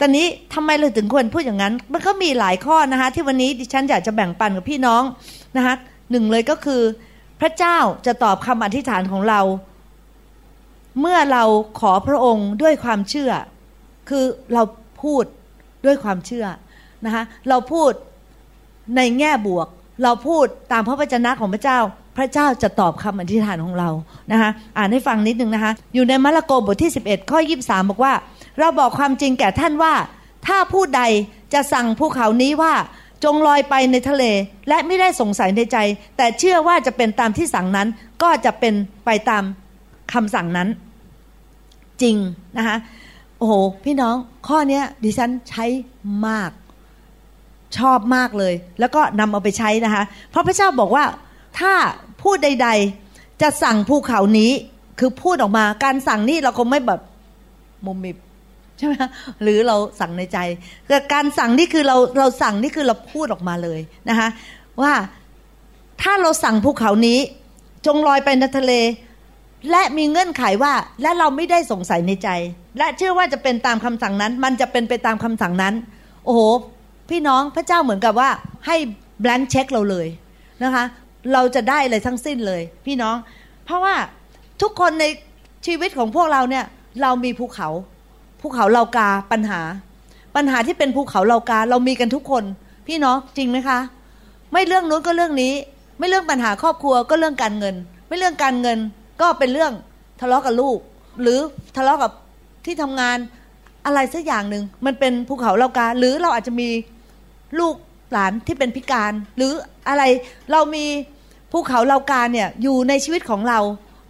[0.00, 5.02] ตอนนี้ทำไมเราถึงควรพูดอย่างนั้น มันก็มีหลายข้อนะคะที่วันนี้ดิฉันอยากจะแบ่งปันกับพี่น้อง
[5.56, 5.74] นะคะ
[6.10, 6.82] หนึ่งเลยก็คือ
[7.40, 9.40] พระเจ้าจะตอบคำอธิษฐานของเรา
[11.00, 11.44] เมื่อเรา
[11.80, 13.30] ขอพระองค์ด้วยความเชื่อ
[14.08, 14.62] คือเรา
[15.02, 15.24] พูด
[15.84, 16.46] ด้วยความเชื่อ
[17.04, 17.90] นะคะเราพูด
[18.96, 19.66] ในแง่บวก
[20.02, 21.78] เราพูดตามพระวจนะของพระเจ้า
[22.16, 23.90] พระเจ้าจะตอบคำอธิษฐานของเรา
[24.32, 28.12] นะคะอ่านให้ฟังนิดนึงนะคะอยู่ในมาระโกบทที่ 11 ข้อ 23 บอกว่า
[28.58, 29.94] เราบอกความจริงแก่ท่านว่า
[30.46, 31.02] ถ้าผู้ใด
[31.54, 32.74] จะสั่งภูเขานี้ว่า
[33.24, 34.24] จงลอยไปในทะเล
[34.68, 35.78] และไม่ได้สงสัยในใจ
[36.16, 37.88] แต่เชื่อว่าจะเป็นตามที่สั่งนั้น
[38.22, 38.74] ก็จะเป็น
[39.04, 39.42] ไปตาม
[40.12, 40.68] คำสั่งนั้น
[42.02, 42.16] จริง
[42.58, 42.76] นะคะ
[43.38, 44.16] โอ้โห พี่น้อง
[44.48, 45.64] ข้อนี้ดิฉันใช้
[46.26, 46.50] มาก
[47.78, 51.04] ชอบมากเลย แล้วก็นำเอาไปใช้นะคะ เพราะพระเจ้าบอกว่า
[51.58, 51.72] ถ้า
[52.22, 52.68] พูดใด
[53.04, 54.52] ๆ จะสั่งภูเขานี้
[54.98, 57.00] คือพูดออกมาการสั่งนี่เราคงไม่แบบ
[57.86, 58.16] มุมมิบ
[58.78, 58.94] ใช่ไหม
[59.42, 60.38] หรือเราสั่งในใจ
[60.88, 64.28] แต่การสั่งนี่คือเราเราสั่งนี่คือเราพูดออกมาเลยนะคะ
[64.82, 64.92] ว่า
[66.02, 67.18] ถ้าเราสั่งภูเขานี้
[67.86, 68.72] จงลอยไปในทะเล
[69.70, 70.72] และมีเงื่อนไขว่า
[71.02, 72.28] และเราไม่ได้สงสัยในใจ
[72.78, 75.74] และเชื่อว่าจะเป็นตามคำสั่งนั้น มันจะเป็นไปตามคำสั่งนั้น
[76.24, 76.40] โอ้โห
[77.10, 78.30] พี่น้องพระเจ้าเหมือนกับว่า
[78.66, 78.76] ให้
[79.22, 80.06] blank check เราเลย
[80.62, 80.84] นะคะ
[81.32, 83.16] เราจะได้อะไรทั้งสิ้นเลย พี่น้อง
[83.64, 83.94] เพราะว่า
[84.62, 85.04] ทุกคนใน
[85.66, 86.64] ชีวิตของพวกเราเนี่ย
[87.02, 87.68] เรามีภูเขา
[88.40, 89.60] ภูเขาเลากาปัญหา
[90.36, 92.44] ปัญหาที่เป็นภูเขาเลากา เรามีกันทุกคน
[92.88, 93.78] พี่น้องจริงไหมคะ
[94.52, 95.52] ไม่เรื่องนู้นก็เรื่องนี้
[95.98, 97.74] ไม่เรื่องปัญหาครอบครัวก็เรื่องการเงิน
[98.08, 98.78] ไม่เรื่องการเงิน
[99.20, 99.72] ก็เป็นเรื่อง
[100.20, 100.78] ทะเลาะกับลูก
[101.22, 101.38] หรือ
[101.76, 102.12] ทะเลาะกับ
[102.64, 103.16] ที่ทำงาน
[103.86, 106.68] อะไรสักอย่างหนึ่งมันเป็นภูเขาเลากา หรือเราอาจจะมี
[107.58, 107.74] ลูก
[108.12, 109.52] หลานที่เป็นพิการ หรือ
[109.88, 110.02] อะไร
[110.52, 110.84] เรามี
[111.52, 113.60] ภูเขาเลากาเนี่ยอยู่ในชีวิตของเรา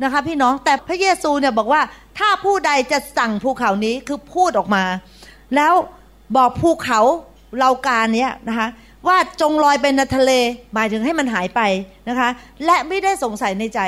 [0.02, 1.82] นะคะพี่น้องแต่พระเยซูเนี่ยบอกว่า
[2.18, 4.84] ถ้าผู้ใดจะสั่งภูเขานี้คือพูดออกมา
[5.56, 5.74] แล้ว
[6.36, 7.00] บอกภูเขา
[7.58, 8.68] เลากาเนี้ยนะคะ
[9.06, 10.32] ว่าจงลอยไปในทะเล
[10.74, 11.60] หมายถึงให้มันหายไป
[12.08, 12.28] นะคะ
[12.64, 13.80] และไม่ได้สงสัยในใจ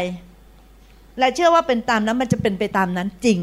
[1.19, 3.39] และเชื่อว่าเป็นตามนั้นมันจะเป็นไปตามนั้นจริง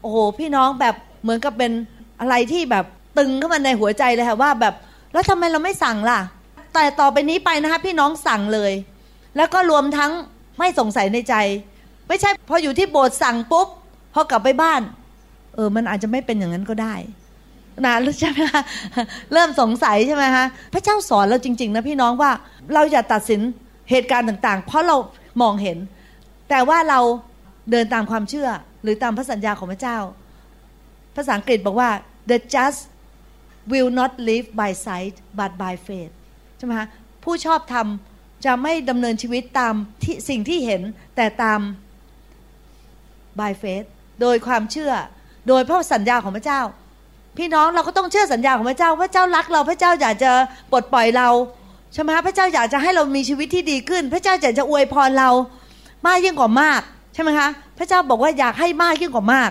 [0.00, 1.72] โอ้โหพี่น้องแบบเหมือนกับเป็น
[2.20, 2.84] อะไรที่แบบ
[3.18, 4.74] ตึงเข้ามาในหัวใจเลยค่ะว่าแบบ
[5.12, 6.20] แล้วทำไมเราไม่สั่งล่ะ
[6.74, 8.72] แต่ต่อไปนี้ไปนะคะพี่น้องสั่งเลย
[9.36, 10.10] แล้วก็รวมทั้ง
[10.58, 11.34] ไม่สงสัยในใจ
[12.08, 13.68] ไม่ใช่พออยู่ที่โบสถ์สั่งปุ๊บ
[14.14, 14.80] พอกลับไปบ้าน
[15.54, 16.94] เออ มันอาจจะไม่เป็นอย่างนั้นก็ได้
[17.84, 18.62] นะใช่ไหมคะ
[19.32, 22.30] เริ่มสงสัยใช่ไหมคะพระเจ้าสอนเราจริง ๆ นะพี่น้องว่า
[22.74, 23.40] เราอย่าตัดสิน
[23.90, 24.96] เหตุการณ์ต่าง ๆ เพราะเรา
[25.42, 25.78] มองเห็น
[26.50, 27.00] แต่ว่าเรา
[27.70, 28.48] เดินตามความเชื่อ
[28.82, 29.98] หรือตามพระสัญญาของพระเจ้า
[31.16, 31.90] ภาษาอังกฤษบอกว่า
[32.30, 32.80] the just
[33.70, 36.12] will not live by sight but by faith
[36.56, 36.88] ใช่ไหมคะ
[37.24, 37.86] ผู้ชอบธรรม
[38.44, 40.82] จะไม่ดำเนินชีวิตตามที่สิ่งที่เห็น
[41.16, 41.60] แต่ตาม
[43.40, 43.86] by faith
[44.20, 44.92] โดยความเชื่อ
[45.48, 46.60] โดยพระสัญญาของพระเจ้า
[47.38, 50.30] พี่น้องเราก็ต้องเชื่อสัญญาของพระเจ้า พระเจ้ารักเราพระเจ้าอยากจะ
[50.72, 51.28] ปลดปล่อยเรา
[51.92, 55.30] ใช่ไหมพระเจ้าอยากจะให้เรามีชีวิตที่ดีขึ้น พระเจ้าอยากจะอวยพรเรา
[56.06, 56.80] มากยิ่งกว่ามาก
[57.14, 59.50] ใช่ไหมคะ พระเจ้าบอกว่าอยากให้มากยิ่งกว่ามาก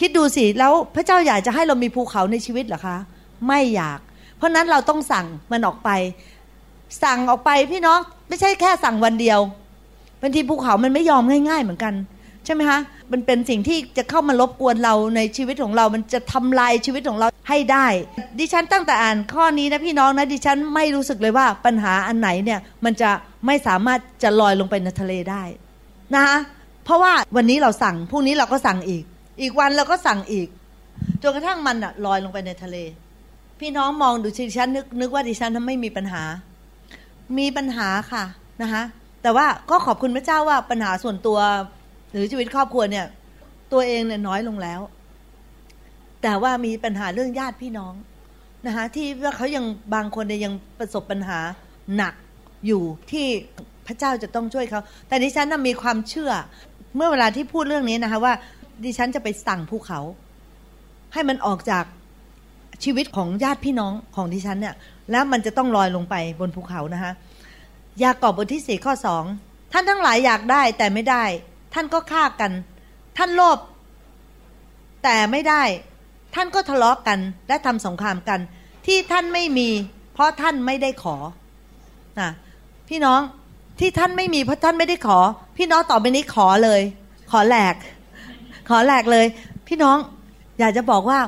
[0.00, 2.96] คิดดูสิแล้วพระเจ้าอยากจะให้เรามีภูเขาในชีวิตเหรอคะ
[3.46, 3.98] ไม่อยาก
[4.36, 5.90] เพราะนั้นเราต้องสั่งมันออกไป
[7.02, 9.40] สั่งออกไปพี่น้องไม่ใช่แค่สั่งวันเดียว
[10.20, 11.94] บางทีภูเขามันไม่ยอมง่าย ๆ เหมือนกัน
[12.44, 12.80] ใช่ไหมคะ
[13.12, 17.86] มันเป็นสิ่งที่จะเข้ามารบกวนเราในชีวิตของเรา มันจะทำลายชีวิตของเราให้ได้
[18.38, 23.10] ดิฉันตั้งแต่อ่านข้อนี้นะพี่น้องนะดิฉันไม่รู้สึกเลยว่าปัญหาอันไหนเนี่ยมันจะ
[23.46, 25.42] ไม่สามารถจะลอยลงไปในทะเลได้
[26.14, 26.36] นะคะ
[26.84, 29.04] เพราะว่าวันนี้เราสั่งพรุ่งนี้เราก็สั่งอีก
[29.40, 30.48] อีกวันเราก็สั่งอีก
[31.22, 32.76] จนกระทั่งมันอะลอยลงไปในทะเล
[33.60, 36.22] พี่น้องมองดูดิฉันนึกนึกว่าดิฉันทำไม่มีปัญหา
[37.38, 38.24] มีปัญหาค่ะ
[38.62, 38.82] นะคะ
[39.22, 41.38] แต่ว่าก็ขอบคุณพระเจ้าว่าปัญหาส่วนตัว
[42.10, 43.06] หรือชีวิตครอบครัวเนี่ย
[43.72, 44.80] ตัวเองเนี่ยน้อยลงแล้ว
[46.22, 47.94] แต่ว่ามีปัญหาเรื่องญาติพี่น้อง
[48.66, 49.64] นะคะที่ว่าเขายัง
[49.94, 51.38] บางคนเนี่ยยังประสบปัญหา
[51.96, 52.14] หนัก
[52.66, 53.26] อยู่ที่
[53.86, 56.32] พระเจ้าจะต้องช่วยเขา แต่ดิฉันมีความเชื่อ
[56.96, 58.34] เมื่อเวลาที่พูดเรื่องนี้นะคะว่า
[58.84, 60.00] ดิฉันจะไปสั่งภูเขา
[61.12, 61.84] ให้มันออกจาก
[62.84, 64.74] ชีวิตของญาติพี่น้องของดิฉันเนี่ย
[65.10, 67.12] แล้วมันจะต้องลอยลงไปบนภูเขานะคะ
[68.02, 69.24] ยากอบบทที่สี่ข้อสอง
[69.72, 71.24] ท่านทั้งหลายอยากได้แต่ไม่ได้
[71.74, 72.52] ท่านก็ฆ่ากัน
[73.18, 73.58] ท่านโลภ
[75.04, 75.62] แต่ไม่ได้
[76.34, 77.18] ท่านก็ทะเลาะกกัน
[77.48, 78.40] และทำสงครามกัน
[78.86, 79.68] ที่ท่านไม่มี
[80.14, 81.16] เพราะท่านไม่ได้ขอ
[82.20, 82.30] นะ
[82.88, 83.20] พี่น้อง
[83.78, 85.18] ที่ท่านไม่มีเพราะท่านไม่ได้ขอ
[85.56, 86.80] พี่น้องต่อไปนี้ขอเลย
[87.30, 87.74] ขอแหลก
[88.68, 89.26] ขอแหลกเลย
[89.68, 89.96] พี่น้อง
[90.58, 91.18] อยากจะบอกว่า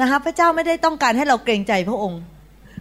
[0.00, 2.20] นะคะพระเจ้าไม่ได้ต้องการให้เราเกรงใจพระองค์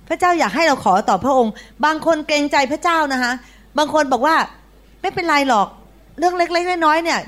[0.08, 1.52] พระเจ้าอยากให้เราขอต่อพระองค์
[1.86, 3.32] บางคนเกรงใจพระเจ้านะคะ
[3.78, 4.36] บางคนบอกว่า
[5.02, 5.68] ไม่เป็นไรหรอก
[6.20, 7.20] เรื่องเล็กๆน้อยๆเนี่ย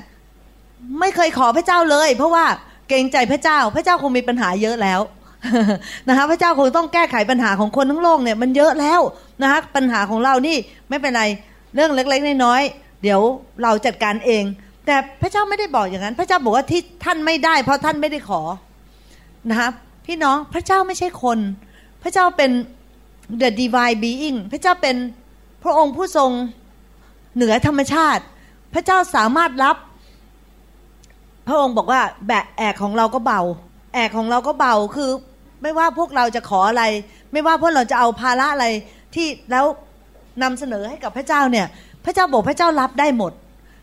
[1.00, 2.44] ไม่เคยขอพระเจ้าเลย เพราะว่า
[2.88, 5.00] เกรงใจพระเจ้า พระเจ้าคงมีปัญหาเยอะแล้ว
[6.08, 9.00] นะคะพระเจ้าคงต้องแก้ไขปัญหาของคนทั้งโลกเนี่ยมันเยอะแล้ว
[9.42, 10.56] นะคะปัญหาของเรานี่
[10.88, 11.24] ไม่เป็นไร
[11.74, 13.20] เรื่องเล็กๆน้อยๆเดี๋ยว
[13.62, 14.44] เราจัดการเอง
[14.86, 18.42] แต่พระเจ้าไม่ได้บอกอย่างนั้น พระเจ้าบอกว่าที่ท่านไม่ได้ เพราะท่านไม่ได้ขอ
[19.50, 19.68] นะคะ
[20.06, 21.38] พี่น้องพระเจ้าไม่ใช่คน
[22.02, 22.50] พระเจ้าเป็น
[23.40, 24.96] the divine being พระเจ้าเป็น
[25.62, 26.30] พระองค์ผู้ทรง
[27.34, 28.22] เหนือธรรมชาติ
[28.74, 29.76] พระเจ้าสามารถรับ
[31.48, 33.40] พระองค์บอกว่าแบแอกของเราก็เบา
[33.94, 35.10] แอกของเราก็เบาคือ
[35.62, 36.84] ไม่ว่าพวกเราจะขออะไร
[37.32, 38.66] ไม่ว่าพวกเราจะเอาภาระอะไร
[39.14, 39.66] ที่แล้ว
[40.42, 41.66] นำเสนอให้กับพระเจ้าเนี่ย
[42.04, 43.32] พระเจ้าบอกพระเจ้ารับได้หมด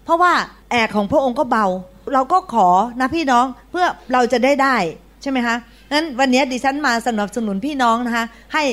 [0.06, 0.34] เพราะว่า
[0.72, 1.66] แอกของพระองค์ก็เบา
[2.14, 2.68] เราก็ขอ
[3.00, 4.76] นะพี่น้องเพื่อเราจะได้ได้
[5.22, 5.56] ใช่ไหมคะ
[5.92, 8.64] นั้นวันนี้ดิฉันมาสนับสนุนพี่น้องนะคะ ให้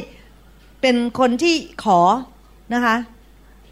[0.81, 2.01] เป็นคนที่ขอ
[2.75, 2.97] นะคะ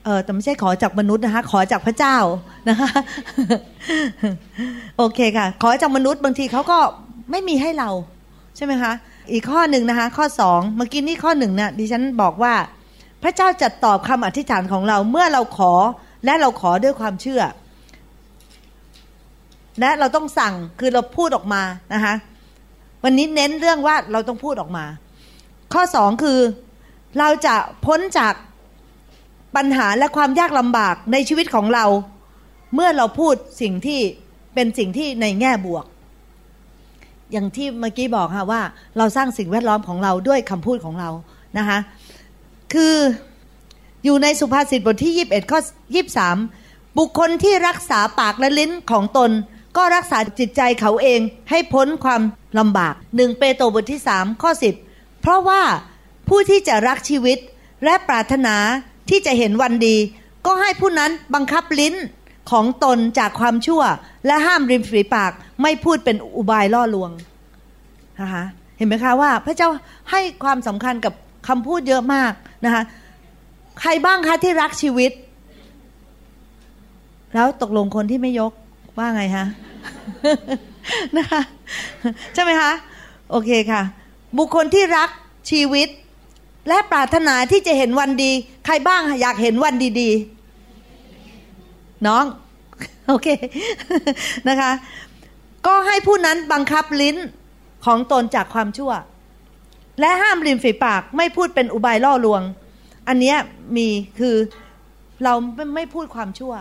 [0.05, 2.17] เออแต่ไม่ใช่ขอจากมนุษย์นะคะ ขอจากพระเจ้า
[2.69, 2.91] นะคะ
[4.97, 6.79] โอเคค่ะ ขอจากมนุษย์บางทีเขาก็
[7.31, 7.91] ไม่มีให้เรา
[8.57, 8.93] ใช่ไหมคะ
[9.33, 12.55] อีกข้อหนึ่งนะคะ ข้อสองเมื่อกี้นี่ข้อหนึ่งเนี่ยดิฉันบอกว่า
[13.23, 15.73] พระเจ้าจะตอบคำอธิษฐานของเราเมื่อเราขอ
[16.25, 17.43] และเราขอด้วยความเชื่อ
[19.81, 21.63] และเราต้องสั่งคือเราพูดออกมา
[21.95, 22.15] นะคะ
[23.05, 24.85] วันนี้เน้นเรื่องว่าเราต้องพูดออกมา
[25.73, 26.39] ข้อสองคือ
[27.19, 27.55] เราจะ
[27.87, 28.35] พ้นจาก
[29.57, 31.85] ปัญหาและความยากลำบากในชีวิตของเรา
[32.75, 34.01] เมื่อเราพูดสิ่งที่
[34.55, 35.85] เป็นสิ่งที่ในแง่บวก
[37.33, 38.63] อย่างที่เมื่อกี้บอกค่ะว่า
[38.99, 41.11] เราสร้างสิ่งแวดล้อมของเราด้วยคำพูดของเรา
[41.59, 41.79] นะคะ
[42.73, 42.97] คือ
[44.05, 45.61] อยู่ในสุภาษิตบทที่ 21 ข้อ
[46.29, 49.31] 23 บุคคลที่รักษาปากและลิ้นของตน
[49.77, 52.23] ก็รักษาจิตใจเขาเองให้พ้นความ
[52.59, 54.51] ลำบากหนึ่งเปโตรบทที่ 3 ข้อ
[54.87, 55.63] 10 เพราะว่า
[56.29, 57.39] ผู้ที่จะรักชีวิต
[57.85, 58.57] และปรารถนา
[59.11, 59.97] ที่จะเห็นวันดี
[60.47, 61.95] ก็ให้ผู้นั้นบังคับลิ้น
[62.51, 63.83] ของตนจากความชั่ว
[64.27, 67.11] และห้ามริมฝีปากไม่พูดเป็นอุบายล่อลวง
[68.21, 68.45] นะคะ
[68.77, 69.69] เห็นไหมคะว่าพระเจ้า
[70.11, 71.15] ให้ความสำคัญกับ
[71.49, 72.33] คำพูดเยอะมาก
[72.65, 72.83] นะคะ
[73.81, 75.13] ใครบ้างคะที่รักชีวิต
[77.35, 78.53] แล้วตกลงคนที่ไม่ยก
[78.99, 79.45] ว่าไงคะ
[81.17, 81.41] นะคะ
[82.35, 82.73] ใช่ไหมคะ
[83.31, 83.83] โอเคค่ะ
[84.39, 85.11] บุคคลที่รัก
[85.51, 85.89] ชีวิต
[86.69, 88.33] และปรารถนาที่จะเห็นวันดี
[88.67, 92.25] ใครบ้างอยากเห็นวันดีๆ น้อง
[93.09, 93.29] โอเค
[94.49, 94.71] นะคะ
[95.67, 97.17] ก็ให้ผู้นั้นบังคับลิ้น
[97.87, 98.93] ของตนจากความชั่ว
[100.01, 102.43] และห้ามริมฝีปากไม่พูดเป็นอุบายล่อลวง
[103.09, 103.35] อันนี้
[103.77, 104.37] มีคือ
[105.25, 106.53] เราไม่ไม่พูดความชั่ว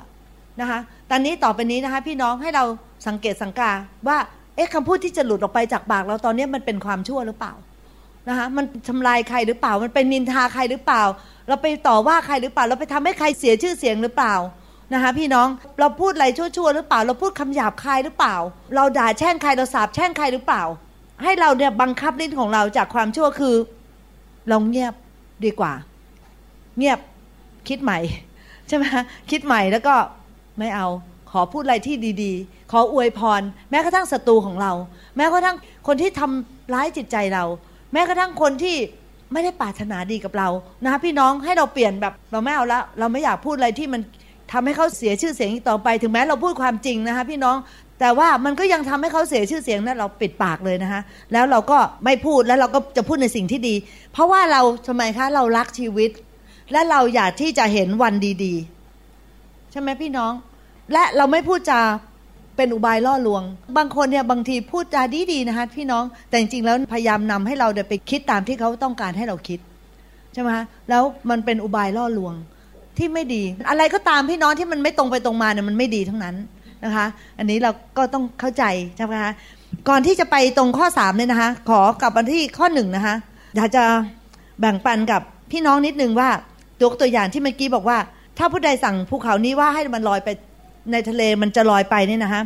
[0.61, 2.63] นะคะ ตอนนี้ต่อไปนี้นะคะพี่น้องให้เรา
[3.07, 3.71] สังเกตสังกา
[4.07, 4.17] ว่า
[4.55, 7.53] เอ๊ะคำพูดที่จะหลุดออกไปจากปากเราตอนนี้มันเป็นความชั่วหรือเปล่า
[8.29, 11.03] นะคะมันทำลายใครหรือเปล่า มันเป็นนินทาใครหรือเปล่า
[11.47, 14.35] เราไปต่อว่าใครหรือเปล่า เราไปทำให้ใครเสียชื่อเสียงหรือเปล่า
[14.93, 15.47] นะคะพี่น้อง
[15.79, 18.35] เราพูดอะไรชั่วๆหรือเปล่า เราพูดคำหยาบคายหรือเปล่า
[18.75, 20.63] เราด่าแช่งใครเราสาบแช่งใครหรือเปล่า
[21.23, 23.55] ให้เราเนี่ยบังคับลิ้นของเราจากความชั่วคือ
[24.49, 24.93] เราเงียบ
[25.45, 25.73] ดีกว่า
[26.77, 26.99] เงียบ
[27.67, 27.99] คิดใหม่
[28.67, 28.85] ใช่ไหม
[29.31, 29.95] คิดใหม่แล้วก็
[30.59, 30.87] ไม่เอา
[31.31, 34.71] ขอพูดอะไรที่ดีๆ ขออวยพร แม้กระทั่งศัตรูของเรา
[35.15, 37.43] แม้กระทั่งคนที่ทำร้ายจิตใจเรา
[37.93, 38.75] แม้กระทั่งคนที่
[39.33, 40.49] ไม่ได้ปรารถนาดีกับเรา
[40.83, 44.01] นะคะพี่น้องให้เราเปลี่ยนแบบเราไม่เอาละเราไม่อยากพูดอะไรที่มัน
[44.51, 47.55] ทำให้เขาเสียชื่อเสียงอีกต่อไป ถึงแม้เราพูดความจริงนะคะพี่น้อง
[47.99, 51.01] แต่ว่ามันก็ยังทำให้เขาเสียชื่อเสียงนะั้นเราปิดปากเลยนะคะ
[51.33, 53.75] แล้วเราก็ไม่พูดแล้วเราก็จะพูดในสิ่งที่ดี
[54.13, 56.11] เพราะว่าเราทำไมคะเรารักชีวิต
[56.71, 60.33] และเราอยากที่จะเห็นวันดีๆ ใช่ไหมพี่น้อง
[60.93, 61.81] และเราไม่พูดจา
[62.57, 63.43] เป็นอุบายล่อลวง
[63.77, 69.59] บางคนเนี่ยบางทีพูดจาดีๆนะคะพี่น้องแต่จริงๆแล้วพยายามนำให้เราเดไปคิดตามที่เขาต้องการให้เราคิด
[70.33, 72.33] ใช่ไหมคะแล้วมันเป็นอุบายล่อลวง
[72.97, 76.35] ที่ไม่ดี อะไรก็ตามพี่น้องที่มันไม่ตรงไปตรงมาเนี่ยมันไม่ดีทั้งนั้น
[76.85, 78.63] นะคะ อันนี้เราก็ต้องเข้าใจ
[78.97, 79.31] ใช่ไหมคะ
[79.89, 83.15] ก่อนที่จะไปตรงข้อสามเนี่ยนะคะ ขอกลับมาที่ข้อหนึ่งนะคะ
[83.55, 83.83] อยากจะ
[84.59, 86.29] แบ่งปันกับพี่น้องนิดนึงว่า
[86.79, 87.97] ตัวตัวอย่างที่เมื่อกี้บอกว่า
[88.37, 90.29] ถ้าผู้ใดสั่งภูเขานี้ว่าให้มันลอยไป
[90.91, 92.41] ในทะเลมันจะลอยไปเนี่ยนะคะ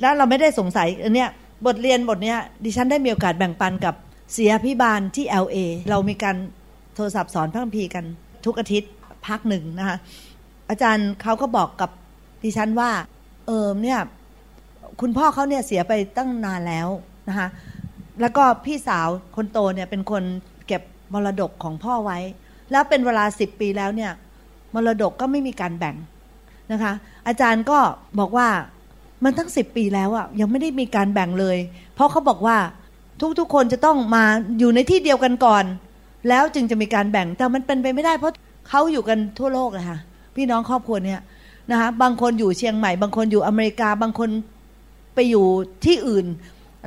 [0.00, 1.28] แล้วเราไม่ได้สงสัยอันเนี้ย
[1.66, 3.94] บทเรียนบทเนี้ยดิฉันได้มีโอกาสแบ่งปันกับ
[4.32, 5.56] เสียพิบาลที่ LA
[5.90, 6.36] เรามีการ
[6.94, 8.04] โทรศัพท์สอนพระคัมภีร์กัน
[8.46, 8.90] ทุกอาทิตย์
[9.26, 9.96] พักหนึ่งนะคะ
[10.70, 11.90] อาจารย์เขาก็บอกกับ
[12.44, 12.90] ดิฉันว่า
[13.48, 14.00] เออเนี่ย
[15.00, 16.88] คุณพ่อเขาเนี่ยเสียไปตั้งนานแล้ว
[17.28, 17.48] นะคะ
[18.20, 20.22] แล้วก็พี่สาวคนโตเนี่ยเป็นคน
[20.66, 20.82] เก็บ
[21.12, 22.18] มรดกของพ่อไว้
[22.70, 24.12] แล้วเป็นเวลาสิบปีแล้วเนี่ย
[24.74, 25.96] มรดกก็ไม่มีการแบ่ง
[26.72, 26.92] นะคะ
[27.26, 27.78] อาจารย์ก็
[28.18, 28.48] บอกว่า
[29.24, 31.58] มันตั้งสิบปีแล้วอะยังไม่ได้มีการแบ่งเลย
[31.94, 32.56] เพราะเขาบอกว่า
[33.38, 34.24] ทุกๆคนจะต้องมา
[34.58, 35.64] อยู่ในที่เดียวกันก่อน
[36.28, 38.34] แล้วจึงจะมีการแบ่งแต่มันเป็นไปไม่ได้เพราะ
[38.68, 39.98] เขาอยู่กันทั่วโลกเลยค่ะ
[40.36, 41.20] พี่น้องครอบครัวเนี่ย
[41.70, 44.30] นะคะบางคนอยู่เชียงใหม่ บางคนอยู่อเมริกา บางคน
[45.14, 45.46] ไปอยู่
[45.84, 46.26] ที่อื่น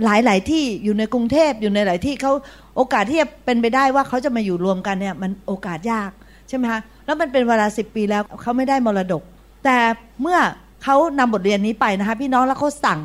[0.05, 2.33] หลาย ๆ ที่อยู่ในกรุงเทพอยู่ในหลายที่เขา
[2.75, 6.11] โอกาสที่จะเป็นไปได้ว่าเขาจะมาอยู่รวมกันเนี่ยมันโอกาสยาก
[6.47, 9.21] ใช่ไหมคะแล้วมันเป็นเวลาสิบปีแล้วเขาไม่ได้มรดก
[9.65, 9.77] แต่
[10.21, 10.39] เมื่อ
[10.83, 12.99] เขานำบทเรียนนี้ไปนะคะพี่น้องแล้วเขาสั่ง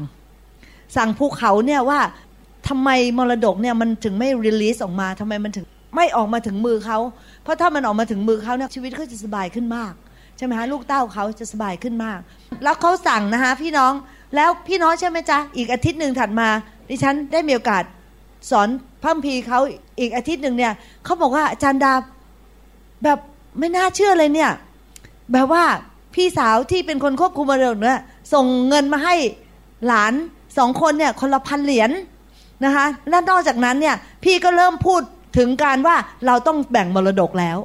[0.97, 2.01] สั่งภูเขาเนี่ยว่า
[2.69, 5.65] ทำไมมรดกเนี่ยมันถึงไม่รีลีสออกมาทำไมมันถึง
[5.97, 6.99] ไม่ออกมาถึงมือเขา
[7.43, 9.93] เพราะถ้ามันออกมาถึงมือเขาเนี่ยชีวิตเขาจะสบายขึ้นมาก
[10.37, 12.21] ใช่ไหมคะลูกเต้าเขาจะสบายขึ้นมาก
[12.63, 13.93] แล้วเขาสั่งนะคะพี่น้อง
[14.37, 16.49] แล้วพี่น้องใช่ไหมจ๊ะอีกอาทิตย์หนึ่งถัดมา
[16.89, 17.85] ดิฉันได้มีโอกาส
[18.51, 18.69] สอน
[19.03, 19.61] พัมพีเขา
[20.01, 20.73] อีกอาทิตย์หนึ่งเนี่ย
[21.05, 21.93] เขาบอกว่าอาจารย์ดา
[23.05, 23.19] แบบ
[23.59, 24.51] ไม่น่าเชื่อเลยเนี่ย
[25.33, 25.65] แบบว่า
[26.15, 28.01] พี่สาวที่เป็นคนควบคุมมรดกเนี่ย
[28.35, 29.15] ส่งเงินมาให้
[29.87, 30.13] หลาน
[30.59, 31.91] สองคนเนี่ยคนละพันเหรียญ
[32.65, 35.01] นะคะและนอกจากนั้นเนี่ย พี่ก็เริ่มพูด
[35.39, 35.97] ถึงการว่า
[36.27, 37.59] เราต้องแบ่งมรดกแล้ว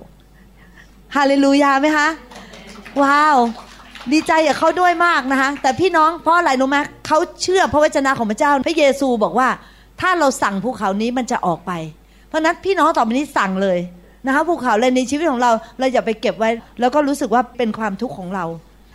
[1.16, 2.08] ฮาเลลูยาไหมคะ
[3.00, 3.38] ว้าว
[4.12, 6.78] ดีใจกับเขาด้วยมากนะคะ แต่พี่น้องเพราะอะไรรู้ไหม
[7.08, 9.50] เขาเชื่อพระวจนะของพระเจ้า พระเยซูบอกว่า
[10.02, 11.72] ถ้าเราสั่งภูเขานี้มันจะออกไป
[12.28, 13.80] เพราะนั้นพี่น้องต่อไปนี้สั่งเลย
[14.26, 16.50] นะคะภูเขาเลยในชีวิตของเราเราอย่าไปเก็บไว้
[16.80, 18.46] แล้วก็รู้สึกว่าเป็นความทุกข์ของเรา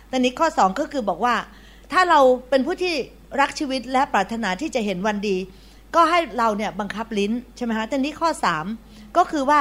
[0.09, 1.35] แต่นี้ข้อสองก็คือบอกว่า
[1.91, 2.93] ถ้าเราเป็นผู้ที่
[3.39, 5.37] รักชีวิตและปรารถนาที่จะเห็นวันดี
[5.95, 8.65] ก็ให้เราเนี่ยบังคับลิ้นใช่ไหมคะแต่นี้ข้อสาม
[9.17, 9.59] ก็คือว่า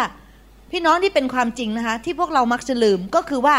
[0.72, 3.56] พี่น้องที่เป็นความจริงนะคะที่พวกเรามักจะลืมก็คือว่า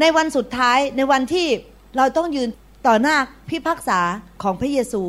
[0.00, 1.48] ในวันสุดท้ายในวันที่
[1.96, 2.48] เราต้องยืน
[2.86, 3.16] ต่อหน้า
[3.48, 4.00] พิพากษา
[4.42, 5.02] ของพระเยซู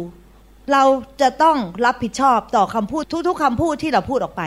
[0.72, 0.84] เรา
[1.22, 4.44] จะต้องรับผิดชอบต่อคำพูดทุกๆคำพูดที่เราพูดออกไป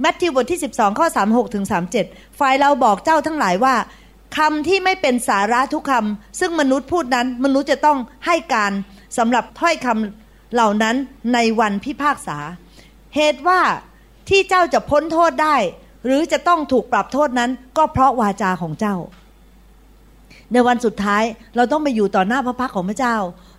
[0.00, 1.64] แมทธิวบทที่ 12 ข้อ 36ถึง
[2.02, 3.74] 37 ฝ่ายเราบอกเจ้าทั้งหลายว่า
[4.38, 8.72] คำที่ไม่เป็นสาระทุกคำซึ่งมนุษย์พูดนั้น มนุษย์จะต้องให้การ
[9.18, 10.96] สำหรับถ้อยคำเหล่านั้น
[11.34, 12.38] ในวันพิพากษา
[13.16, 13.60] เหตุว่า
[14.28, 15.56] ที่เจ้าจะพ้นโทษได้
[16.04, 18.96] หรือจะต้องถูกปรับโทษนั้น ก็เพราะวาจาของเจ้า
[20.54, 21.22] ในวันสุดท้าย
[21.56, 23.16] เราต้องไปอยู่ต่อหน้าพระพักของพระเจ้า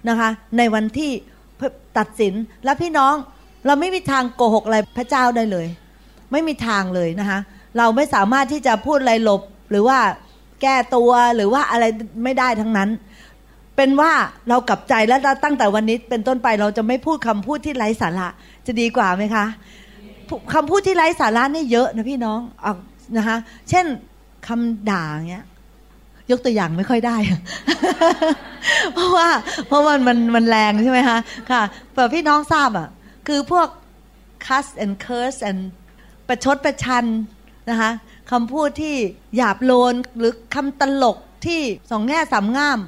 [0.10, 1.12] นะคะ ในวันที่
[1.98, 2.34] ตัดสิน
[2.66, 3.16] และพี่น้อง
[3.66, 5.68] เราไม่มีทางโกหกอะไรพระเจ้าได้เลย
[6.32, 7.40] ไม่มีทางเลยนะคะ
[7.78, 10.00] เราไม่สามารถที่จะพูดอะไรหลบหรือว่า
[10.62, 11.86] แก้ตัวหรือว่าอะไร
[12.24, 12.90] ไม่ได้ทั้งนั้น
[13.76, 14.12] เป็นว่า
[14.50, 18.28] เรากลับใจแล้วตั้งแต่วันนี้เป็นต้นไปเราจะไม่พูดคำพูดที่ไร้สาระ
[18.66, 19.46] จะดีกว่าไหมคะ
[20.54, 22.78] คำพูดที่ไร้สาระนี่เยอะนะพี่น้องออก
[23.18, 23.38] นะคะ
[23.70, 23.86] เช่น
[24.48, 25.46] คำด่าเงี้ย
[26.32, 27.18] ยกตัวอย่างไม่ค่อยได้
[28.94, 29.28] เพราะว่า
[29.68, 31.20] เพราะมันมันมันแรงใช่ไหมคะ
[31.52, 31.62] ค่ะ
[31.94, 32.88] แต่พี่น้องทราบอะ
[33.28, 33.68] คือพวก
[34.46, 35.62] cuss and curse and
[36.28, 37.06] ประชดประชัน
[37.70, 37.92] นะคะ
[38.32, 38.96] คำพูดที่
[39.36, 41.62] หยาบโลนหรือคำตลกที่
[41.92, 42.80] สองแง่สามง่าม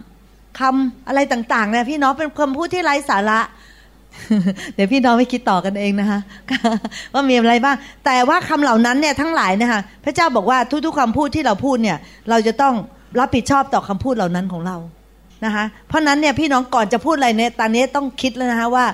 [0.59, 3.39] คำอะไรต่างๆเนี่ยพี่น้องเป็นคำพูดที่ไร้สาระ
[4.75, 6.19] เดี๋ยวพี่น้องไปคิดต่อกันเองนะคะ
[7.13, 11.97] ว่ามีอะไรบ้าง แต่ว่าคำเหล่านั้นเนี่ยทั้งหลายนะคะพระเจ้าบอกว่าทุกๆคำพูดที่เราพูดเนี่ย
[12.29, 12.75] เราจะต้อง
[13.19, 14.77] รับผิดชอบต่อคำพูดเหล่านั้นของเรา
[15.45, 18.85] นะคะเพราะนั้นเนี่ยพี่น้องก่อนจะพูดอะไรเนี่ยตอนนี้ต้องคิดแล้วนะคะว่า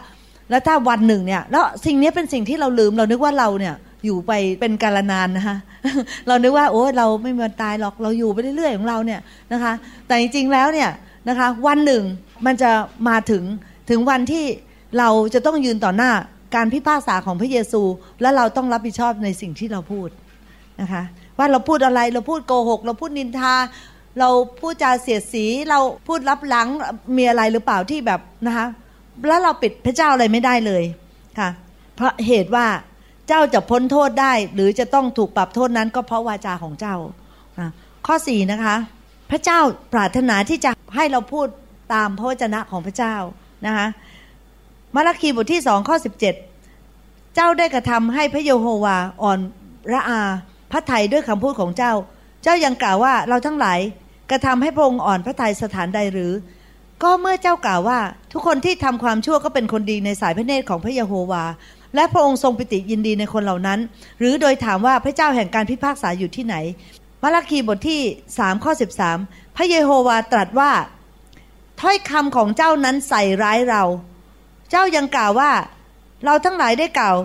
[0.49, 5.57] แล้วถ้าวันหนึ่งเนี่ยแล้วสิ่งนี้เป็นสิ่งที่เราลืมเรานึกว่าเราเนี่ยอยู่ไปเป็นกาลนานนะคะ
[6.27, 9.19] เรานึกว่าโอ้เราไม่มีวันตายหรอกเราอยู่ไปเรื่อยๆของเราเนี่ย
[9.53, 9.73] นะคะ
[10.07, 10.89] แต่จริงๆแล้วเนี่ย
[11.29, 12.03] นะคะวันหนึ่ง
[12.45, 12.71] มันจะ
[13.09, 13.43] มาถึง
[13.89, 14.45] ถึงวันที่
[14.99, 16.11] เราจะต้องยืนต่อหน้า
[16.55, 17.81] การพิพากษาของพระเยซู
[18.21, 20.09] และเราต้องรับผิดชอบในสิ่งที่เราพูด
[20.81, 21.03] นะคะ
[21.37, 23.53] ว่าเราพูดอะไรเราพูดโกหก เราพูดนินทา
[24.19, 26.67] เราพูดจาเสียดสีเราพูดรับหลัง
[27.17, 28.67] มีอะไรหรือเปล่าที่แบบนะคะ
[29.27, 30.83] แล้วเราปิดพระเจ้าอะไรไม่ได้เลย
[31.39, 31.49] ค่ะ
[31.95, 32.67] เพราะเหตุว่า
[33.27, 36.95] เจ้าจะพ้นโทษได้ หรือจะต้องถูกปรับโทษนั้นก็เพราะวาจาของเจ้า
[38.07, 38.75] ข้อสี่นะคะ
[39.31, 39.59] พระเจ้า
[39.93, 41.47] ปรารถนาที่จะให้เราพูด
[41.93, 43.15] ตามพระวจนะของพระเจ้า
[43.65, 43.87] นะคะ
[44.95, 46.35] มาระคีบทที่สองข้อสิบเจ็ด
[47.35, 49.39] เจ้าได้กระทำให้พระโยโฮวาอ่อน
[49.93, 50.21] ระอา
[50.71, 51.93] พระทัยด้วยคำพูดของเจ้า
[52.43, 53.79] เจ้ายังกล่าวว่าเราทั้งหลาย
[54.33, 56.33] ระทำให้พระองค์อ่อนพระทัยสถานใดหรือ
[57.03, 57.99] ก็เมื่อเจ้ากล่าวว่า
[58.33, 61.43] ทุกคนที่ทำความชั่วก็เป็นคนดีในสายพระเนตรของพระเยโฮวา
[61.95, 63.79] และพระองค์ทรงปิติยินดีในคนเหล่านั้น
[64.19, 66.55] หรือโดยถามว่าพระเจ้าแห่งการพิพากษาอยู่ที่ไหน
[67.21, 68.01] มาราคีบทที่
[68.37, 69.17] สามข้อสิบสาม
[69.57, 70.71] พระเยโฮวาตรัสว่า
[71.81, 73.83] ถ้อยคำของเจ้านั้นใส่ร้ายเรา
[74.71, 75.51] เจ้ายังกล่าวว่า
[76.25, 77.15] เราทั้งหลายได้กล่าว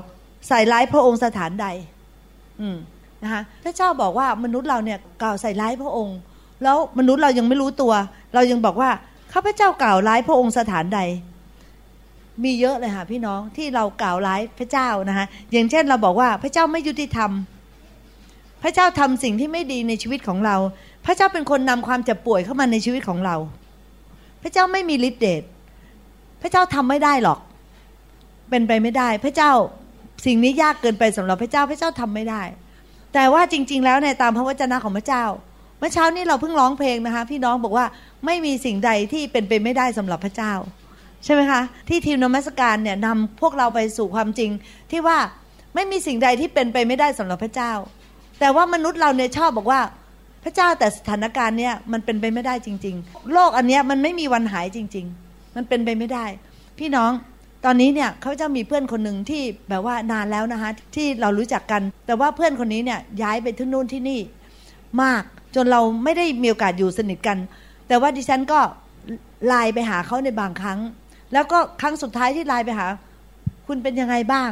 [0.49, 1.67] ใส่ร้ายพระองค์สถานใด
[2.61, 2.77] อืม
[3.23, 6.17] นะคะพระเจ้าบอกว่ามนุษย์เราเนี่ยกล่าวใส่ร้ายพระองค์
[6.63, 7.93] แล้วมนุษย์เรายังไม่รู้ตัว
[8.35, 8.91] เรายังบอกว่า
[9.33, 11.01] ข้าพเจ้ากล่าวร้ายพระองค์สถานใด
[12.45, 17.31] มีเยอะเลยค่ะพี่น้องที่เรากล่าวร้ายพระเจ้านะคะอย่างเช่นเราบอกว่าพระเจ้าไม่ยุติธรรม
[18.63, 20.57] พระเจ้าทำสิ่งที่ไม่ดีในชีวิตของเรา
[21.07, 23.37] พระเจ้าเป็นคนนำความเจ็บป่วยเข้ามาในชีวิตของเรา
[24.43, 25.43] พระเจ้าไม่มีฤทธิ์เดช
[26.43, 27.39] พระเจ้าทำไม่ได้หรอก
[28.51, 29.53] เป็นไปไม่ได้ พระเจ้า
[30.27, 32.43] สิ่งนี้ยากเกินไปสำหรับพระเจ้า พระเจ้าทำไม่ได้
[33.15, 35.25] แต่ว่าจริง ๆ แล้วในตามพระวจนะของพระเจ้า
[35.79, 37.87] เมื่อเช้านี้เราเพิ่งร้องเพลงนะคะ พี่น้องบอกว่า
[38.27, 40.53] ไม่มีสิ่งใดที่เป็นไปไม่ได้สำหรับพระเจ้า
[41.25, 44.51] ใช่ไหมคะ ที่ทีมนมัสการเนี่ยนำพวกเราไปสู่ความจริง
[44.91, 45.19] ที่ว่า
[45.75, 47.73] ไม่มีสิ่งใดที่เป็นไปไม่ได้สำหรับพระเจ้า
[48.41, 49.81] แต่ว่ามนุษย์เราเนี่ยชอบบอกว่า
[50.45, 56.25] พระเจ้าแต่สถานการณ์เนี่ยมันเป็นไปไม่ได้จริง ๆ โลกอันเนี้ยมันไม่มีวันหายจริง ๆ มันเป็นไปไม่ได้
[56.79, 57.13] พี่น้อง
[57.65, 64.21] ตอนนี้เนี่ยเขาจะมีเพื่อนคนหนึ่งที่แบบว่านานแล้วนะคะที่เรารู้จักกัน แต่ว่าเพื่อนคนนี้เนี่ยย้ายไปที่นู่นที่นี่
[65.03, 65.23] มาก
[65.55, 67.39] จนเราไม่ได้มีโอกาสอยู่สนิทกัน
[67.89, 68.61] แต่ว่าดิฉันก็
[69.47, 70.79] ไลน์ไปหาเขาในบางครั้ง
[71.33, 72.87] แล้วก็ครั้งสุดท้ายที่ไลน์ไปหา
[73.67, 74.51] คุณเป็นยังไงบ้าง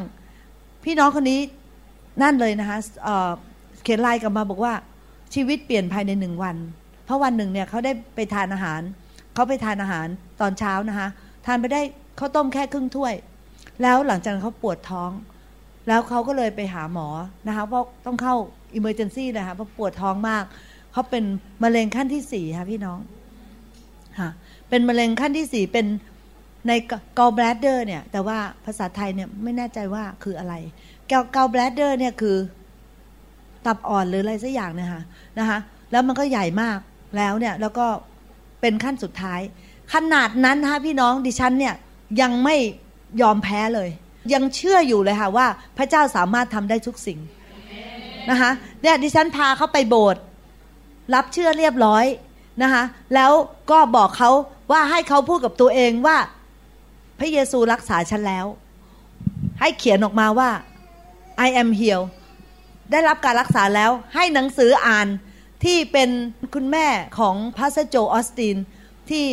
[0.84, 1.40] พี่น้องคนนี้
[2.22, 4.74] นั่นเลยนะคะเขียนไลน์กลับมาบอกว่า
[5.34, 6.56] ชีวิตเปลี่ยนภายในหนึ่งวัน
[7.04, 8.80] เพราะวันหนึ่งเนี่ยเขาได้ไปทานอาหาร
[9.34, 10.06] เขาไปทานอาหาร
[10.40, 11.08] ตอนเช้านะคะ
[11.46, 11.80] ทานไปได้
[12.18, 13.14] ข้าวต้มแค่ครึ่งถ้วย
[13.82, 15.10] แล้วหลังจากนั้นเขาปวดท้อง
[15.88, 17.08] แล้วเขาก็เลยไปหาหมอ
[17.46, 18.34] นะคะเพราะต้องเข้า
[18.74, 20.44] emergency นะคะเพราะปวดท้องมาก
[20.96, 21.24] เขาเป็น
[21.64, 22.98] มะเร็งขั้นที่สี่ค่ะพี่น้อง
[24.18, 24.28] ค่ะ
[24.68, 25.86] เป็นมะเร็งขั้นที่สี่เป็น
[26.68, 26.72] ใน
[27.18, 30.54] gallbladder เนี่ย แต่ว่าภาษาไทยเนี่ยไม่แน่ใจว่าคืออะไร
[31.34, 32.36] กอลแบลดเดอร์เนี่ยคือ
[33.66, 35.02] ตับอ่อนหรืออะไรสักอย่างเนี่ยค่ะ
[35.38, 35.58] นะคะ
[35.90, 36.78] แล้วมันก็ใหญ่มาก
[37.16, 37.86] แล้วเนี่ย แล้วก็
[38.60, 39.40] เป็นขั้นสุดท้าย
[39.92, 41.74] ขนาดนั้นนะคะพี่น้องดิฉันเนี่ย
[42.20, 42.56] ยังไม่
[43.22, 43.90] ยอมแพ้เลย
[44.32, 47.18] ยังเชื่ออยู่เลยค่ะว่า พระเจ้าสามารถทำได้ทุกสิ่ง
[48.30, 48.50] นะคะ
[48.82, 50.22] เนี่ยดิฉันพาเขาไปโบสถ์
[51.14, 52.04] รับเชื่อเรียบร้อย
[52.62, 52.82] นะคะ
[53.14, 53.32] แล้ว
[53.70, 54.30] ก็บอกเขา
[54.72, 56.16] ว่าให้เขาพูดกับตัวเองว่า
[57.18, 58.46] พระเยซูรักษาฉันแล้ว
[59.60, 60.50] ให้เขียนออกมาว่า
[61.46, 62.06] I am healed
[62.90, 65.08] ได้รับการรักษาแล้วให้หนังสืออ่าน
[65.64, 66.10] ที่เป็น
[66.54, 66.86] คุณแม่
[67.18, 68.56] ของพาสโจออสติน
[69.10, 69.24] ที่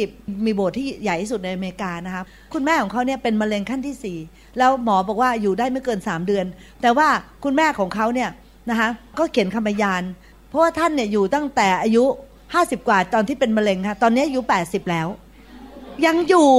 [0.45, 4.17] มีโบสถ์ที่ใหญ่ที่สุดในอเมริกานะครับคุณแม่ของเขาเนี่ยเป็นมะเร็งขั้นที่สี่
[4.57, 6.45] แล้วหมอบอกว่าอยู่ได้ไม่เกินสามเดือน
[6.81, 7.07] แต่ว่า
[7.43, 8.29] คุณแม่ของเขาเนี่ย
[8.69, 10.01] นะคะก็เขียนคำพยาน
[10.53, 12.03] เพราะว่าท่านเนี่ยอยู่ตั้งแต่อายุ
[12.53, 15.07] ห้าสิบกว่าตอนที่เป็นมะเร็งค่ะตอนนี้อายุแปดสิบแล้ว
[16.05, 16.49] ยังอยู่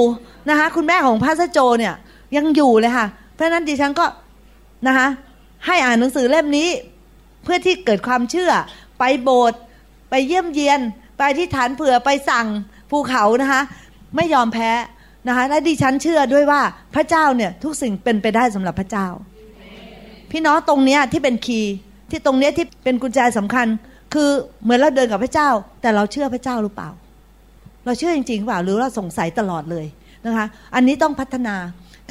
[0.51, 1.95] นะคะคุณแม่ของพาสโจเนี่ย
[2.37, 4.07] ยังอยู่เลยค่ะ เพราะนั้นดิฉันก็
[4.87, 5.09] นะคะ
[5.67, 6.69] ให้อ่านหนังสือเล่มนี้
[7.45, 8.51] เพื่อที่เกิดความเชื่อ
[8.99, 9.61] ไปโบสถ์
[10.11, 10.81] ไปเยี่ยมเยียน
[11.19, 12.47] ไปที่ฐานเผื่อไปสั่ง
[12.91, 13.61] ภูเขานะคะ
[14.17, 14.71] ไม่ยอมแพ้
[15.29, 16.61] นะคะและดิฉันเชื่อด้วยว่า
[16.95, 19.07] พระเจ้าเนี่ยทุกสิ่งเป็นไปได้สำหรับพระเจ้า
[20.31, 21.75] พี่น้องตรงเนี้ยที่เป็นคีย์
[22.15, 23.67] ที่ตรงเนี้ยที่เป็นกุญแจสำคัญ
[24.15, 24.31] คือ
[24.63, 25.49] เหมือนเราเดินกับพระเจ้า
[25.83, 26.91] แต่เราเชื่อพระเจ้าหรือเปล่า
[27.85, 29.87] เราเชื่อจริงๆหรือเปล่าหรือเราสงสัยตลอดเลย
[30.27, 31.57] นะคะ อันนี้ต้องพัฒนา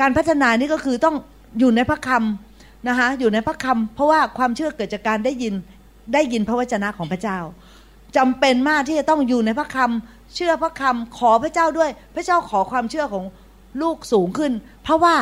[0.02, 1.16] การพัฒนานี่ก็คือต้อง
[1.60, 5.54] อยู่ในพระคำนะคะอยู่ในพระคำเพราะว่าความเชื่อเกิดจากการได้ยิน
[6.14, 7.40] ได้ยินพระวจนะของพระเจ้า
[8.18, 13.26] จำเป็นมากที่จะต้องอยู่ในพระคำเชื่อพระคำขอพระเจ้าด้วย พระเจ้าขอความเชื่อของ
[13.82, 14.52] ลูกสูงขึ้น
[14.84, 15.16] เพราะว่า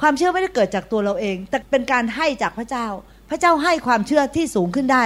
[0.00, 2.86] ความเชื่อไม่ได้เกิดจากตัวเราเอง แต่เป็นการให้จากพระเจ้า
[3.30, 5.04] พระเจ้าให้ความเชื่อที่สูงขึ้นได้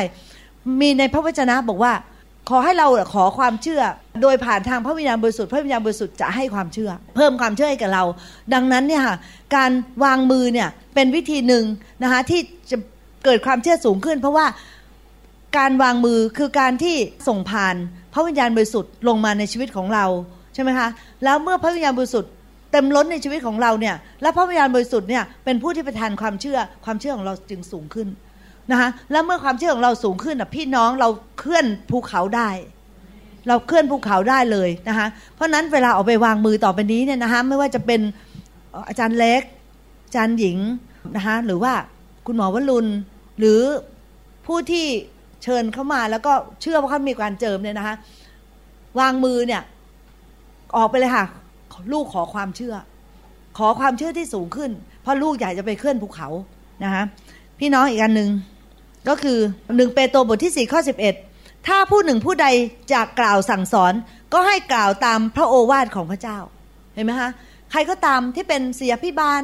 [0.80, 1.92] มีในพระวจนะบอกว่า
[2.50, 3.82] ขอให้เราขอความเชื่อ
[4.22, 8.04] โดยผ่านทางพระวิญญาณบริสุทธิ์พระวิญญาณบริสุทธิ์จะให้ความเชื่อ เพิ่มความเชื่อให้กับเรา
[8.54, 9.16] ดังนั้นเนี่ยค่ะ
[9.56, 9.70] การ
[10.04, 11.64] วางมือเนี่ยเป็นวิธีหนึ่ง
[12.02, 12.76] นะคะที่จะ
[13.24, 14.46] เกิดความเชื่อสูงขึ้น เพราะว่า
[15.58, 16.96] การวางมือคือการที่
[17.28, 17.74] ส่งผ่าน
[18.12, 20.06] พระวิญญาณบริสุทธิ์ลงมาในชีวิตของเรา
[20.54, 20.88] ใช่ไหมคะ
[21.24, 22.32] แล้วเมื่อพระวิญญาณบริสุทธิ์
[22.72, 28.08] เต็มล้นในชีวิตของเราเนี่ยและพระวิญญาณบริสุทธิ์เนี่ยเป็นผู้ที่ประทานความเชื่อความเชื่อของเราจึงสูงขึ้น
[28.70, 31.08] นะคะแล้วเมื่อความเชื่อของเราสูงขึ้นพี่น้องเรา
[31.38, 32.50] เคลื่อนภูเขาได้
[33.48, 38.00] เราเคลื่อนภูเขาได้เลยนะคะเพราะนั้นเวลาออกไปวางมือต่อไปนี้เนี่ยนะคะไม่ว่าจะเป็น
[38.88, 39.42] อาจารย์เล็ก
[40.06, 40.58] อาจารย์หญิง
[41.16, 41.72] นะคะหรือว่า
[42.26, 42.88] คุณหมอวรุณ
[43.38, 43.61] หรือ
[44.46, 44.87] ผู้ที่
[45.42, 47.94] เชิญเข้ามาแล้วก็เชื่อว่าเขามีการเจิมเนี่ยนะคะ
[49.00, 49.62] วางมือเนี่ย
[50.76, 51.26] ออกไปเลยค่ะ
[51.92, 52.74] ลูกขอความเชื่อ
[53.58, 54.70] ขอความเชื่อที่สูงขึ้น
[55.02, 56.28] เพราะลูกอยากจะไปเคลื่อนภูเขา
[56.84, 57.04] นะคะ
[57.58, 58.30] พี่น้องอีกอันหนึ่ง
[59.08, 59.38] ก็คือ
[59.76, 61.14] หนึ่งเปโตรบทที่สี่ข้อสิบเอ็ด
[61.66, 62.46] ถ้าผู้หนึ่งผู้ใด
[62.92, 63.92] จะกล่าวสั่งสอน
[64.32, 66.38] ก็ให้กล่าวตามพระโอวาทของพระเจ้า
[66.94, 67.30] เห็นไหมคะ
[67.70, 69.42] ใครก็ตามที่เป็นเสียพิบาล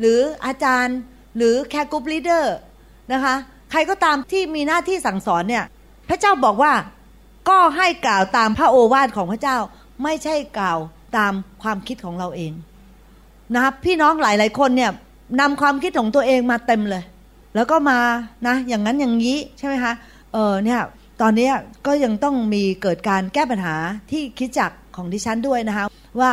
[0.00, 0.96] หรืออาจารย์
[1.36, 2.56] หรือ care group leader
[3.12, 3.34] นะคะ
[3.70, 5.64] ใครก็ตามที่มีหน้าที่สั่งสอนเนี่ย
[6.08, 6.72] พระเจ้าบอกว่า
[7.48, 9.58] ก็ให้กล่าวตามพระโอวาทของพระเจ้า
[10.02, 10.78] ไม่ใช่กล่าว
[11.16, 12.52] ตามความคิดของเราเอง
[13.54, 14.90] นะครับพี่น้องหลายๆคนเนี่ย
[15.40, 17.02] นำความคิดของตัวเองมาเต็มเลย
[17.54, 17.98] แล้วก็มา
[18.46, 19.92] นะอย่างนั้นอย่างนี้ใช่ไหมคะ
[20.32, 20.80] เออเนี่ย
[21.20, 21.50] ตอนนี้
[21.86, 23.74] ก็ยังต้องมีเกิดการแก้ปัญหา
[24.10, 25.84] ที่คริสตจักรของดิฉันด้วยนะคะ
[26.20, 26.30] ว่า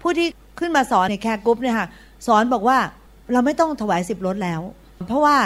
[0.00, 0.28] ผู้ที่
[0.58, 1.88] ขึ้นมาสอนใน care group เนี่ยค่ะ
[2.26, 2.78] สอนบอกว่า
[3.32, 4.60] เราไม่ต้องถวายสิบลดแล้ว
[5.08, 5.36] เพราะว่า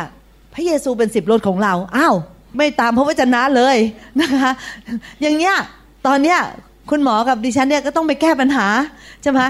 [0.54, 2.14] พระเยซูเป็นสิบลดของเรา อ้าว
[2.56, 3.76] ไม่ตามพระวจนะเลย
[4.20, 4.50] นะคะ
[5.20, 5.56] อย่างเงี้ย
[6.06, 6.38] ตอนเนี้ย
[6.90, 8.66] คุณหมอกับดิฉันเนี่ยก็ต้องไปแก้ปัญหา
[9.22, 9.40] ใช่ไหม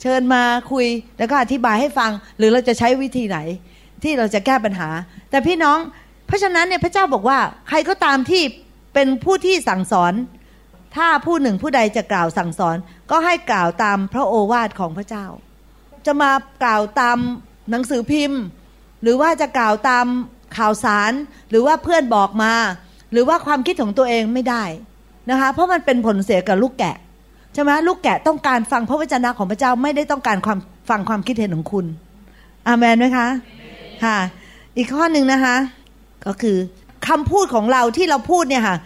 [0.00, 0.86] เชิญมาคุย
[1.18, 3.38] แล้วก็อธิบายให้ฟัง หรือเราจะใช้วิธีไหน
[4.02, 4.88] ที่เราจะแก้ปัญหา
[5.30, 5.78] แต่พี่น้อง
[6.26, 7.38] เพราะฉะนั้นเนี่ยพระเจ้าบอกว่า
[7.68, 8.42] ใครก็ตามที่
[8.94, 10.12] เป็นผู้ที่สั่งสอน
[10.96, 12.76] ถ้าผู้หนึ่งผู้ใดจะกล่าวสั่งสอน
[13.10, 15.26] ก็ให้กล่าวตามพระโอวาทของพระเจ้า
[16.06, 16.30] จะมา
[16.62, 17.18] กล่าวตาม
[17.70, 18.40] หนังสือพิมพ์
[19.02, 20.06] หรือว่าจะกล่าวตาม
[20.56, 21.12] ข่าวสาร
[21.50, 22.54] หรือว่าเพื่อนบอกมา
[23.12, 24.64] หรือว่าความคิดของตัวเองไม่ได้
[25.30, 26.96] นะคะ เพราะมันเป็นผลเสียกับลูกแกะ
[27.54, 30.58] ใช่ไหมลูกแกะต้องการฟังพระวจนะของพระเจ้าไม่ได้ต้องการความ
[30.90, 31.86] ฟังความคิดเห็นของคุณ
[32.66, 33.26] อามันไหมคะ
[34.04, 34.18] ค่ะ
[34.76, 35.56] อีกข้อหนึ่งนะคะ
[36.26, 36.56] ก็คือ
[37.08, 38.76] คำพูดของเราที่เราพูดเนี่ยค่ะ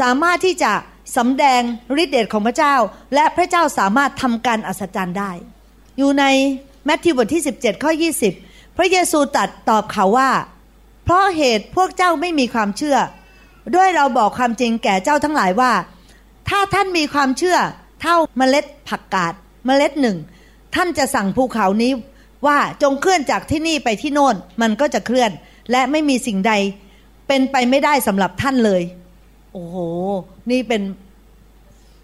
[0.00, 0.72] สามารถที่จะ
[1.16, 1.60] สำแดง
[2.02, 2.74] ฤทธิเดชของพระเจ้า
[3.14, 5.30] และพระเจ้าสามารถทำการอัศจรรย์ได้
[5.98, 6.24] อยู่ใน
[6.84, 7.92] แมทธิวบทที่ 17 ข้อ
[8.34, 10.30] 20 พระเยซูตรัสตอบเขาว่า
[11.04, 12.96] เพราะเหตุพวกเจ้าไม่มีความเชื่อ
[13.74, 15.72] ด้วยเราบอกความจริงแก่เจ้าทั้งหลายว่า
[16.48, 17.58] ถ้าท่านมีความเชื่อ
[18.02, 19.34] เท่าเมล็ดผักกาด
[19.66, 20.16] เมล็ดหนึ่ง
[20.74, 21.92] ท่านจะสั่งภูเขานี้
[22.46, 25.30] ว่าจงเคลื่อนจากที่นี่ไปที่โน่น มันก็จะเคลื่อน
[25.70, 26.52] และไม่มีสิ่งใด
[27.28, 28.82] เป็นไปไม่ได้สำหรับท่านเลย
[29.52, 29.76] โอ้โห
[30.50, 30.82] นี่เป็น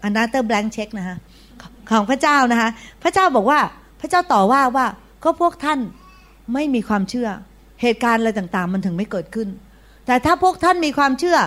[0.07, 1.17] another blank check นะคะ
[1.91, 2.69] ของพระเจ้านะคะ
[3.03, 3.59] พระเจ้าบอกว่า
[4.01, 4.87] พระเจ้าต่อว่าว่า
[5.23, 5.79] ก็พวกท่าน
[6.53, 7.29] ไม่มีความเชื่อ
[7.81, 9.47] เหตุการณ์อะไรต่างๆ มันถึงไม่เกิดขึ้น
[10.05, 11.37] แต่ถ้าพวกท่านมีความเชื่อ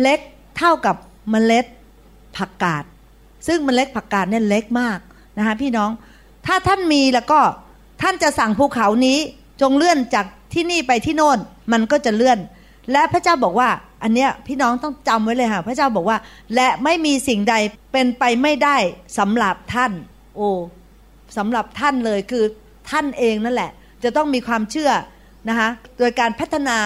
[0.00, 0.20] เล็ก
[0.58, 0.96] เท่ากับ
[1.30, 1.66] เมล็ด
[2.36, 2.84] ผักกาด
[3.46, 4.98] ซึ่งเมล็ดผักกาดเนี่ยเล็กมาก
[5.38, 5.90] นะคะพี่น้อง
[6.46, 7.40] ถ้าท่านมีแล้วก็
[8.02, 9.18] ท่านจะสั่งภูเขานี้
[9.60, 11.38] จงเลื่อนจากที่นี่ไปที่โน่น
[11.72, 12.38] มันก็จะเลื่อน
[12.92, 13.68] และพระเจ้าบอกว่า
[14.02, 16.18] อันเนี้ยพี่น้องต้องจำไว้เลยค่ะพระเจ้าบอกว่า
[16.54, 17.54] และไม่มีสิ่งใด
[17.92, 18.76] เป็นไปไม่ได้
[19.18, 19.92] สำหรับท่าน
[20.36, 20.48] โอ้
[21.36, 22.44] สำหรับท่านเลยคือ
[22.90, 23.70] ท่านเองนั่นแหละ
[24.04, 24.90] จะต้องมีความเชื่อ
[25.48, 25.68] นะคะ
[25.98, 26.78] โดยการพัฒนา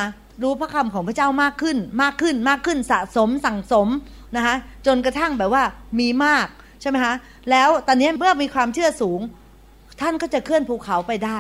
[0.43, 3.89] รู้พระคำของพระเจ้ามากขึ้น มากขึ้นมากขึ้นสะสมสั่งสม
[4.37, 4.55] นะคะ
[4.87, 5.65] จนกระทั่งแบบว่า
[6.01, 6.47] มีมาก
[6.81, 7.15] ใช่ไหมคะ
[7.51, 9.21] แล้วตอนนี้เมื่อมีความเชื่อสูง
[10.01, 11.39] ท่านก็จะเคลื่อนภูเขาไปได้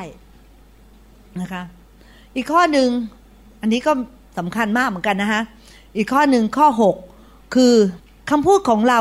[1.40, 1.62] นะคะ
[2.36, 2.88] อีกข้อหนึ่ง
[3.60, 3.92] อันนี้ก็
[4.38, 5.40] สำคัญมากเหมือนกันนะคะ
[5.96, 6.68] อีกข้อหนึ่งข้อ
[7.12, 7.74] 6 คือ
[8.30, 9.00] คำพูดของเรา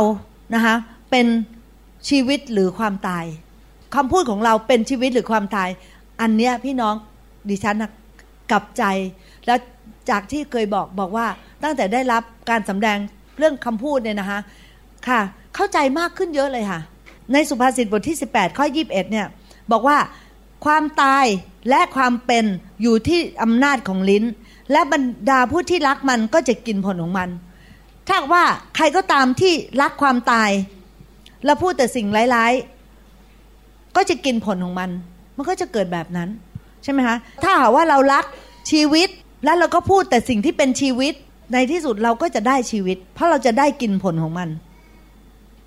[0.56, 0.76] นะคะ
[1.12, 1.28] เป็น
[2.10, 3.26] ชีวิตหรือความตาย
[3.96, 5.70] คำพูดของเราเป็นชีวิตหรือความตาย
[6.22, 6.96] อันเนี้ยพี่น้อง
[7.50, 7.78] ดิฉัน
[8.52, 8.84] กับใจ
[9.46, 9.60] แล้ว
[10.10, 11.28] จากที่เคยบอกบอกว่า
[11.64, 12.98] ตั้งแต่ได้รับการสำแดง
[13.38, 14.40] เรื่องคำพูดเนี่ยนะคะ
[15.08, 15.22] ค่ะ
[15.56, 16.82] เข้าใจมากขึ้นเยอะเลยค่ะ
[17.34, 19.28] ในสุภาษิตบทที่ 18 ข้อ 21 เนี่ย
[19.72, 19.98] บอกว่า
[20.66, 21.26] ความตาย
[21.70, 22.46] และความเป็น
[22.82, 24.24] อยู่ที่อำนาจของลิ้น
[24.72, 27.30] และบรรดาผู้ที่รักมันก็จะกินผลของมัน
[28.08, 28.44] ถ้าว่า
[28.76, 30.52] ใครก็ตามที่รักความตาย
[31.46, 34.90] และพูดแต่สิ่งร้ายๆ ก็จะกินผลของมัน
[35.38, 36.30] มันก็จะเกิดแบบนั้น
[36.86, 38.26] ใช่ไหมคะถ้าหากว่าเรารัก
[38.72, 39.10] ชีวิต
[39.44, 41.14] แล้วเราก็พูดแต่สิ่งที่เป็นชีวิต
[41.54, 44.50] ในที่สุดเราก็จะได้ชีวิต เพราะเราจะได้กินผลของมัน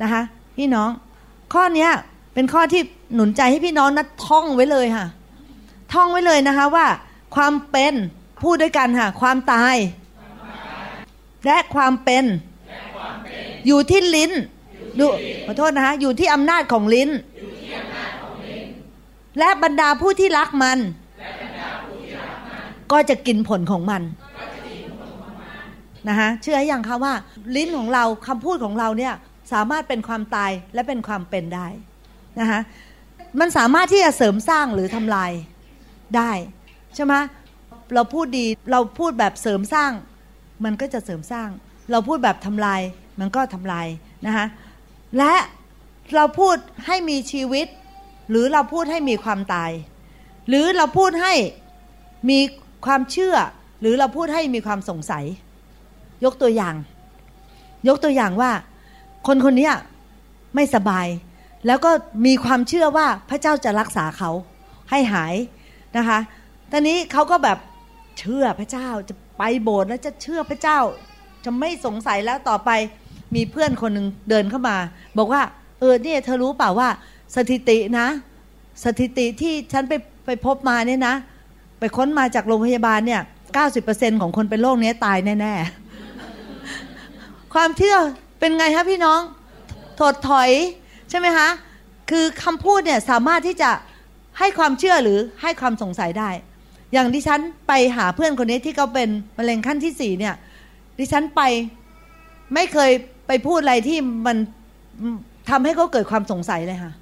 [0.02, 0.22] นะคะ
[0.56, 0.90] พี่น้อง
[1.52, 1.88] ข้อนี้
[2.34, 2.82] เป็นข้อที่
[3.14, 5.06] หนุนใจให้พี่น้องนัดท่องไว้เลยค่ะ
[5.92, 6.86] ท่องไว้เลยนะคะว่า
[7.34, 7.94] ความเป็น
[8.42, 9.76] พูดด้วยกันค่ะ ความตาย
[11.46, 12.24] และความเป็น
[13.66, 14.32] อยู่ที่ลิ้น
[14.98, 15.04] ดู
[15.46, 17.10] ขอโทษนะคะอยู่ที่อำนาจของลิ้น
[19.38, 20.78] และบรรดาผู้ที่รักมัน
[22.92, 24.02] ก็จะกินผลของมัน
[26.08, 27.14] นะคะเชื่ออย่างคะว่า
[27.56, 29.14] ลิ้นของเราคำพูดของเราเนี่ย
[29.52, 31.66] สามารถเป็นความตายและเป็นความเป็นได้
[32.40, 32.60] นะคะ
[33.40, 35.32] มันสามารถที่จะเสริมสร้างหรือทำลาย
[36.16, 36.30] ได้
[36.94, 37.14] ใช่ไหม
[37.94, 39.92] เราพูดดีเราพูดแบบเสริมสร้าง
[40.64, 41.48] มันก็จะเสริมสร้าง
[41.90, 42.80] เราพูดแบบทำลาย
[43.20, 43.86] มันก็ทำลาย
[44.26, 44.46] นะคะ
[45.18, 45.34] และ
[46.14, 47.66] เราพูดให้มีชีวิต
[48.30, 49.70] หรือเราพูดให้มีความตาย
[50.48, 51.34] หรือเราพูดให้
[52.28, 52.38] มี
[52.86, 53.34] ความเชื่อ
[53.80, 55.24] หรือเราพูดให้มีความสงสัย
[56.24, 56.74] ยกตัวอย่าง
[57.88, 58.50] ยกตัวอย่างว่า
[59.26, 59.70] คนคนนี้
[60.54, 61.06] ไม่สบาย
[61.66, 61.90] แล้วก็
[62.26, 64.30] มีความเชื่อว่าพระเจ้าจะรักษาเขา
[64.90, 65.34] ให้หาย
[65.96, 66.18] นะคะ
[66.70, 67.58] ตอนนี้เขาก็แบบ
[68.18, 70.78] เชื่อพระเจ้าจะไปโบสถ์แล้วจะเชื่อพระเจ้า
[71.44, 72.70] จะไม่สงสัยแล้วต่อไป
[73.34, 74.76] มีเพื่อนคนหนึ่งเดินเข้ามา
[75.18, 75.42] บอกว่า
[75.80, 76.88] เออเนี่ยเธอรู้เปล่าว่า
[77.36, 78.06] สถิตินะ
[78.84, 79.92] สถิติที่ฉันไป
[80.26, 81.14] ไปพบมาเนี่ยนะ
[81.78, 83.22] ไปค้นมาจากโรงพยาบาลเนี่ย
[83.54, 87.96] เก้าสิบเปอร์เซ็นของคนเป็นโรคนี้ตายแน่ๆ ความเชื่อ
[88.40, 89.20] เป็นไงคะพี่น้อง
[90.00, 90.50] ถดถอย
[91.10, 91.48] ใช่ไหมคะ
[92.10, 93.70] คือคำพูดเนี่ยสามารถที่จะ
[94.38, 96.30] ให้ความเชื่อหรือให้ความสงสัยได้
[96.92, 99.08] อย่างดิฉันไปหาเพื่อนคนนี้ที่เขาเป็น
[99.38, 100.34] มะเร็งขั้นที่สี่เนี่ย
[100.98, 101.40] ดิฉันไป
[102.54, 102.90] ไม่เคย
[103.26, 104.36] ไปพูดอะไรที่มัน
[105.50, 106.92] ทำให้เขาเกิดความสงสัยเลยค่ะ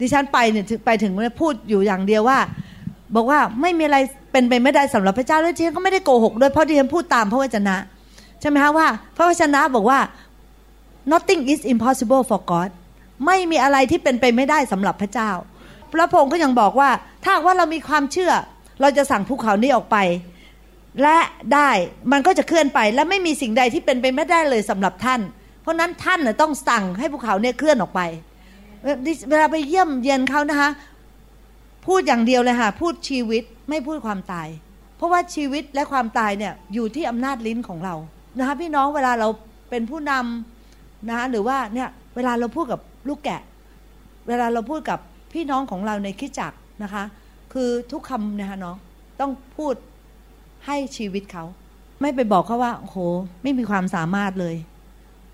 [0.00, 2.38] ดิฉันไปเนี่ยไปถึงพูดอยู่อย่างเดียวว่า
[3.14, 3.98] บอกว่าไม่มีอะไร
[4.32, 7.76] เป็นไปไม่ได้สำหรับพระเจ้าแล้วดิฉันก็ไม่ได้โกหกด้วยเพราะดิฉันพูดตามพระวจนะ
[8.40, 8.86] ใช่ไหมคะว่า
[9.16, 9.98] พระวจนะบอกว่า
[11.12, 12.70] nothing is impossible for God
[13.26, 15.30] ไม่มีอะไรที่เป็นไปไม่ได้สำหรับพระเจ้า
[15.92, 16.90] พระพงศ์ก็ยังบอกว่า
[17.24, 18.32] ถ้าว่าเรามีความเชื่อ
[18.80, 19.96] เราจะสั่งภูเขานี้ออกไป
[21.02, 21.18] และ
[21.54, 21.70] ได้
[22.12, 25.20] มันก็จะเคลื่อนไป และไม่มีสิ่งใดที่เป็นไปไม่ได้เลยสำหรับท่าน
[25.62, 28.00] เพราะนั้นท่านต้องสั่งให้ภูเขาเนี่ยเคลื่อนออกไป
[29.30, 30.70] เวลาไปเยี่ยมเยียนเขานะคะ
[31.86, 34.48] พูดอย่างเดียวเลยค่ะ พูดชีวิตไม่พูดความตาย
[34.96, 37.94] เพราะว่าชีวิตและความตายเนี่ยอยู่ที่อำนาจลิ้นของเรา
[38.38, 39.28] นะคะพี่น้องเวลาเรา
[39.70, 43.42] เป็นผู้นำนะคะหรือว่าเนี่ยเวลาเราพูดกับลูกแกะ
[44.28, 44.98] เวลาเราพูดกับ
[45.32, 46.52] พี่น้องของเราในคิดจัก
[46.82, 47.04] นะคะ
[47.52, 48.76] คือทุกคำนะคะน้อง
[49.20, 49.74] ต้องพูด
[50.66, 51.44] ให้ชีวิตเขา
[52.00, 52.98] ไม่ไปบอกเขาว่าโอ้โห
[53.42, 54.54] ไม่มีความสามารถเลย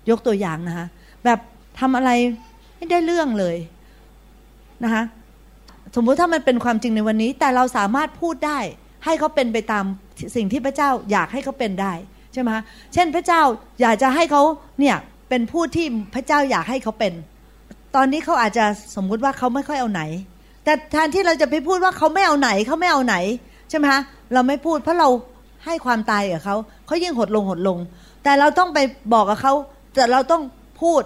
[0.09, 0.87] ยกตัวอย่างนะคะ
[1.25, 1.39] แบบ
[1.79, 2.11] ทำอะไร
[2.75, 3.57] ไม่ได้เรื่องเลย
[4.83, 5.03] นะคะ
[5.95, 8.59] สมมุติถ้ามันเป็นความจริงในวันนี้ แต่เราสามารถพูดได้
[9.05, 9.85] ให้เขาเป็นไปตาม
[10.35, 11.93] สิ่งที่พระเจ้าอยากให้เขาเป็นได้
[12.33, 12.49] ใช่ไหม
[12.93, 13.41] เช่นพระเจ้า
[13.81, 14.41] อยากจะให้เขา
[14.79, 14.95] เนี่ย
[15.29, 15.85] เป็นผู้ที่
[16.15, 17.13] พระเจ้าอยากให้เขาเป็น
[17.95, 18.65] ตอนนี้เขาอาจจะ
[18.95, 20.01] สมมุติว่าเขาไม่ค่อยเอาไหน
[20.63, 23.15] แต่แทนที่เราจะไปพูดว่าเขาไม่เอาไหนเขาไม่เอาไหน
[23.69, 24.01] ใช่ไหมคะ
[24.33, 25.09] เราไม่พูดเพราะเรา
[25.65, 27.77] ให้ความตายกับเขาเขายิ่งหดลงหดลง
[28.23, 28.79] แต่เราต้องไป
[29.13, 29.53] บอกกับเขา
[29.95, 30.43] แต่เราต้อง
[30.81, 31.01] พูด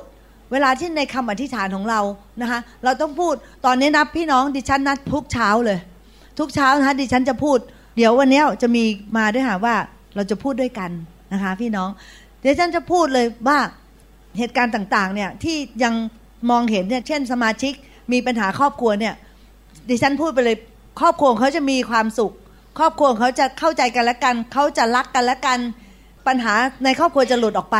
[0.52, 2.02] เวลาที่ในคำอธิษฐานของเรา
[2.41, 3.34] นะคะ เราต้องพูด
[3.66, 5.80] ตอนนี้นับพี่น้องดิฉันนัดทุกเช้าเลย
[6.39, 7.58] ทุกเช้านะคะดิฉันจะพูด
[7.97, 8.84] เดี๋ยววันนี้จะมี
[9.18, 9.76] มาด้วยค่ะว่า
[10.16, 10.91] เราจะพูดด้วยกัน
[11.34, 11.89] นะคะ พี่น้อง
[12.41, 13.60] เดี๋ยวฉันจะพูดเลยว่า
[14.38, 15.93] เหตุการณ์ต่างๆ เนี่ยที่ยัง
[16.50, 17.74] มองเห็นเนี่ยเช่นสมาชิก
[18.12, 19.14] มีปัญหาครอบครัวเนี่ย
[19.89, 20.58] ดิฉันพูดไปเลย
[21.00, 22.34] ครอบครัวเขาจะมีความสุข
[22.80, 25.60] ครอบครัวเขาจะเข้าใจกันและกัน เขาจะรักกันและกัน
[26.28, 27.78] ปัญหาในครอบครัวจะหลุดออกไป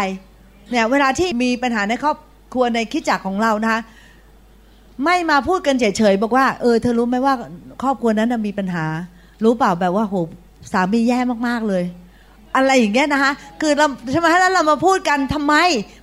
[0.72, 2.17] เนี่ยเวลาที่มีปัญหาในครอบ
[2.54, 3.82] ครัวในคิดจักของเรานะคะ
[5.06, 7.34] ไม่มาพูดกันเฉยๆบอกว่าเออเธอรู้ไหมว่า
[7.82, 8.86] ครอบครัวนั้นมีปัญหา
[9.43, 10.16] รู้เปล่าแบบว่าโห
[10.72, 11.84] สามีแย่มากๆเลย
[12.56, 13.32] อะไรอย่างเงี้ยนะคะ
[13.62, 15.56] คือเราใช่ไหมแล้วเรามาพูดกันทำไม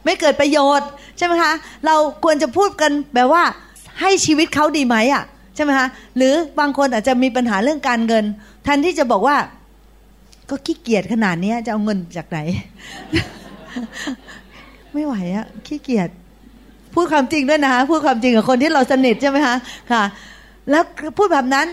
[0.05, 0.89] ไม่เกิดประโยชน์
[1.19, 1.53] ใช่ไหมคะ
[1.87, 3.43] เราควรจะพูดกันแบบว่า
[4.01, 5.25] ให้ชีวิตเขาดีไหมอะ
[5.55, 8.25] ใช่ไหมคะหรือบางคนอาจจะมีปัญหาเรื่องการเงิน
[8.63, 9.37] แทนที่จะบอกว่า
[10.51, 12.39] ก็ขี้เกียจขนาดนี้จะเอาเงินจากไหน
[14.93, 16.11] ไม่ไหวอะขี้เกียจ
[16.97, 19.57] พูดความจริงด้วยนะคะพูดความจริงกับคนที่เราสนิทใช่ไหมคะ
[19.93, 20.03] ค่ะ
[20.71, 20.85] แล้ว
[21.19, 21.67] พูดแบบนั้น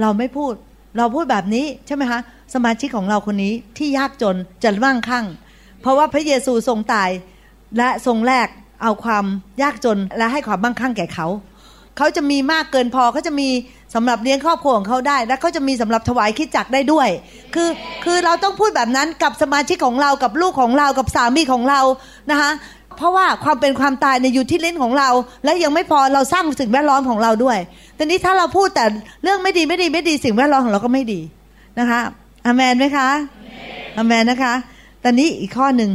[0.00, 0.52] เราไม่พูด
[0.98, 2.20] เราพูดแบบนี้ใช่ไหมคะ
[2.54, 5.24] สมาชิกของเราคนนี้ที่ยากจนจะมั่งคั่ง
[5.80, 7.10] เพราะว่าพระเยซูทรงตาย
[7.78, 8.48] และทรงแลก
[8.82, 9.24] เอาความ
[9.62, 11.26] ยากจนและให้ความมั่งคั่งแก่เขา
[11.96, 13.48] เขาจะมีมากเกินพอเขาจะมี
[13.94, 17.08] สำหรับเลี้ยงครอบครัวของเขาได้ และเขาจะมีสำหรับถวายคิดจักได้ด้วย
[17.54, 17.68] คือ
[18.04, 21.80] คือเราต้องพูดแบบนั้นกับสมาชิกของเรากับลูกของเรากับสามีของเรา
[22.30, 22.50] นะคะ
[22.96, 25.08] เพราะว่าความเป็นความตายในอยู่ที่ลิ้นของเรา
[25.44, 27.58] และยังไม่พอเราสร้างสิ่งแวดล้อมของเราด้วย
[27.96, 28.84] แต่นี้ถ้าเราพูดแต่
[29.22, 31.20] เรื่องไม่ดีไม่ดีไม่ดีสิ่งแวดล้อมของเราก็ไม่ดี
[31.78, 32.00] นะคะ
[32.46, 33.08] อเมนไหมคะ
[33.98, 34.52] อเมนนะคะ
[35.04, 35.90] ตอนนี้อีกข้อหนึ่ง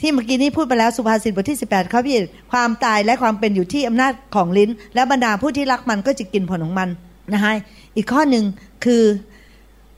[0.00, 2.16] ที่เมื่อกี้นี้พูดไปแล้วสุภาษิตบทที่ 18ข้อพี่
[2.52, 6.88] ความตายและความเป็นอยู่ที่อำนาจของลิ้น และบรรดาผู้ที่รักมันก็จะกินผลของมัน
[7.34, 7.52] นะคะ
[7.96, 8.44] อีกข้อหนึ่ง
[8.84, 9.02] คือ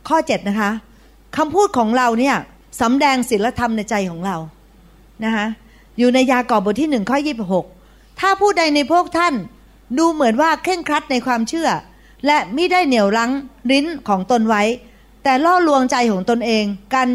[0.08, 0.70] ข้อ7นะคะ
[1.36, 2.36] คำพูดของเราเนี่ย
[2.80, 4.36] สำแดงศีลธรรมในใจของเรา
[5.24, 5.46] นะคะ
[5.98, 7.66] อยู่ในยากอบบทที่หนึ่งข้อยี่บหก
[8.20, 9.34] ถ้าผู้ใดในพวกท่าน
[9.98, 11.68] ดูเหมือนว่าเคร่งครัดในความเชื่อ
[12.26, 13.30] และไม่ได้เหนี่ยวรั้ง
[13.70, 14.62] ลิ้นของตนไว้
[15.24, 16.64] แต่ล่อลวงใจของตนเอง
[16.94, 17.08] การ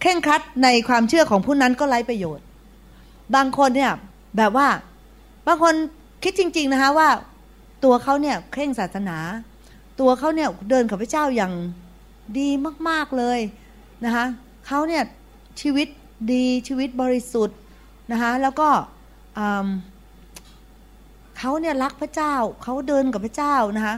[0.00, 2.44] เคร่งครัดในความเชื่อของผู้นั้นก็ไร้ประโยชน์
[3.34, 3.92] บางคนเนี่ย
[4.36, 4.68] แบบว่า
[5.46, 5.74] บางคน
[6.22, 7.08] คิดจริง ๆนะคะว่า
[7.84, 9.18] ตัวเขาเนี่ยเคร่งศาสนา
[10.00, 11.52] ตัวเขาเนี่ยเดินกับพระเจ้าอย่าง
[12.38, 12.48] ดี
[12.88, 13.40] มากๆเลย
[14.04, 14.24] นะคะ
[14.66, 15.02] เขาเนี่ย
[15.60, 15.88] ชีวิต
[16.32, 17.58] ดีชีวิตบริสุทธิ์
[18.12, 18.68] นะคะแล้วก็
[21.38, 23.96] เขาเนี่ยรักพระเจ้าเขาเดินกับพระเจ้านะคะ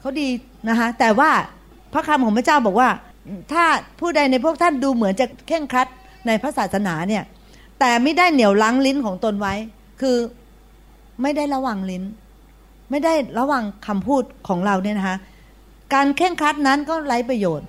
[0.00, 0.28] เขาดี
[0.68, 1.30] นะคะแต่ว่า
[1.92, 2.88] พระคำของพระเจ้าบอกว่า
[3.52, 3.64] ถ้า
[4.00, 5.88] ผู้ใดในพวกท่านดูเหมือนจะเข่งครัด
[6.26, 7.24] ในพระศาสนาเนี่ย
[7.80, 9.54] แต่ไม่ได้เหนี่ยวลังลิ้นของตนไว้
[10.00, 10.16] คือ
[11.22, 12.04] ไม่ได้ระวังลิ้น
[12.90, 15.16] ไม่ได้ระวังคำพูดของเราเนี่ยนะคะ
[15.94, 17.68] การเข่งครัดนั้นก็ไร้ประโยชน์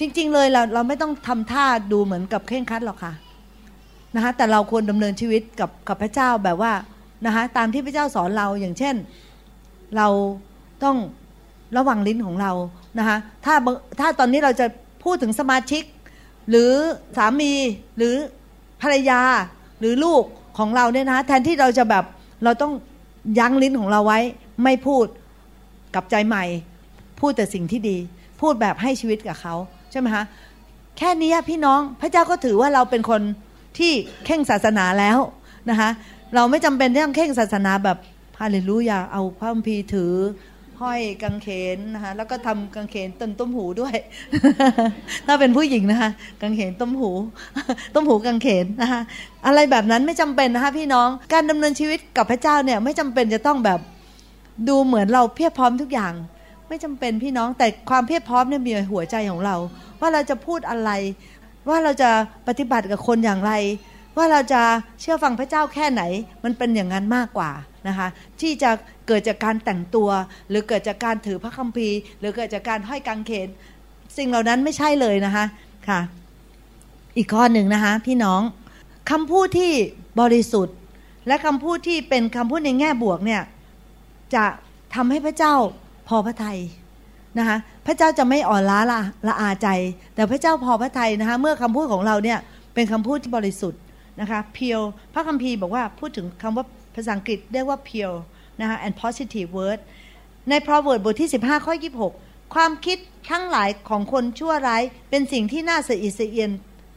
[0.00, 3.12] จริง ๆ เลยเราเราไม่ต้องทำท่าดูเหมือนกับเข่งครัดหรอกค่ะ
[4.14, 6.72] นะคะแต่เราควรดำเนินชีวิตกับกับพระเจ้าแบบว่า
[7.26, 8.94] นะคะตามที่พระเจ้าสอนเราอย่างเช่น
[9.96, 10.08] เรา
[10.84, 10.96] ต้อง
[11.76, 12.52] ระวังลิ้นของเรา
[12.98, 13.54] นะคะถ้า
[14.00, 14.66] ถ้าตอนนี้เราจะ
[15.04, 15.82] พูดถึงสมาชิก
[16.50, 16.72] หรือ
[17.16, 17.52] สามี
[17.96, 18.14] หรือ
[18.82, 19.20] ภรรยา
[19.80, 20.22] หรือลูก
[20.58, 22.04] ของเราเนี่ยนะะแทนที่เราจะแบบ
[22.44, 22.72] เราต้อง
[23.38, 24.20] ยั้งลิ้นของเราไว้
[24.64, 25.06] ไม่พูด
[25.94, 26.44] กับใจใหม่
[27.20, 27.96] พูดแต่สิ่งที่ดี
[28.40, 29.54] พูดแบบให้ชีวิตกับเขา
[29.90, 30.24] ใช่ไหมคะ
[30.98, 33.22] แค่นี้พี่น้องพระเจ้าก็ถือว่าเราเป็นคน
[33.78, 33.92] ที่
[34.26, 35.18] เข่งศาสนาแล้ว
[35.70, 35.90] นะคะ
[36.34, 37.98] เราไม่จำเป็นต้องเข่งศาสนาแบบ
[38.40, 40.14] ฮาเลลูยาเอาพระคัมภีร์ถือ
[40.80, 43.94] ห้อยกางเขนนะคะแล้วก็ทำกางเขนต้นต้มหูด้วย
[45.26, 46.10] ถ้าเป็นผู้หญิงนะคะ
[46.42, 47.10] กางเขนต้มหู
[47.94, 49.00] ต้มหูกางเขนนะคะ
[49.46, 53.80] อะไรแบบนั้นไม่จำเป็นนะคะพี่น้องการดำเนินชีวิตกับพระเจ้าเนี่ยไม่จำเป็นจะต้องแบบ
[54.68, 56.12] ดูเหมือนเราเพียบพร้อมทุกอย่าง
[56.68, 59.56] ไม่จำเป็นพี่น้องแต่ความเพียบพร้อมเนี่ยมีหัวใจของเรา
[60.00, 60.90] ว่าเราจะพูดอะไร
[61.68, 62.10] ว่าเราจะ
[62.48, 63.52] ปฏิบัติกับคนอย่างไร
[64.16, 64.62] ว่าเราจะ
[65.00, 66.02] เชื่อฟังพระเจ้าแค่ไหน
[66.44, 67.50] มันเป็นอย่างนั้นมากกว่า
[67.88, 68.08] นะคะ
[68.40, 68.70] ที่จะ
[69.06, 70.08] เกิดจากการแต่งตัว
[70.48, 73.48] หรือเกิดจากการถือพระคัมภีร์ หรือเกิดจากการห้อยกางเขน
[74.16, 75.44] สิ่งเหล่านั้นไม่ใช่เลยนะคะ
[75.88, 76.00] ค่ะ
[77.16, 78.40] อีกข้อหนึ่งนะคะพี่น้อง
[79.10, 79.72] คำพูดที่
[80.20, 80.76] บริสุทธิ์
[81.26, 83.42] และคำพูดที่เป็นคำพูดในแง่บวกเนี่ย
[84.34, 84.44] จะ
[84.94, 85.54] ทำให้พระเจ้า
[86.08, 86.58] พอพระทัย
[87.38, 87.56] นะคะ
[87.90, 89.68] ระเจ้าจะไม่อ่อนล้าละละอาใจ
[90.14, 92.38] แต่พระเจ้าพอพระทัยนะคะ เมื่อคำพูดของเราเนี่ย
[92.74, 93.80] เป็นคำพูดที่บริสุทธิ์
[94.20, 94.80] นะคะเพียว
[95.14, 96.64] พระคัมภีร์บอกว่าพูดถึงคำว่า
[96.94, 98.18] ภาษาอังกฤษเรียกว่า pure
[98.60, 99.78] นะคะ and positive word
[100.50, 101.74] ใน proverb บทที่ 15 ข้อ
[102.14, 102.98] 26 ความคิด
[103.30, 106.50] ทั้งหลายของคนชั่วร้าย เป็นสิ่งที่น่าสะอิดสะเอียน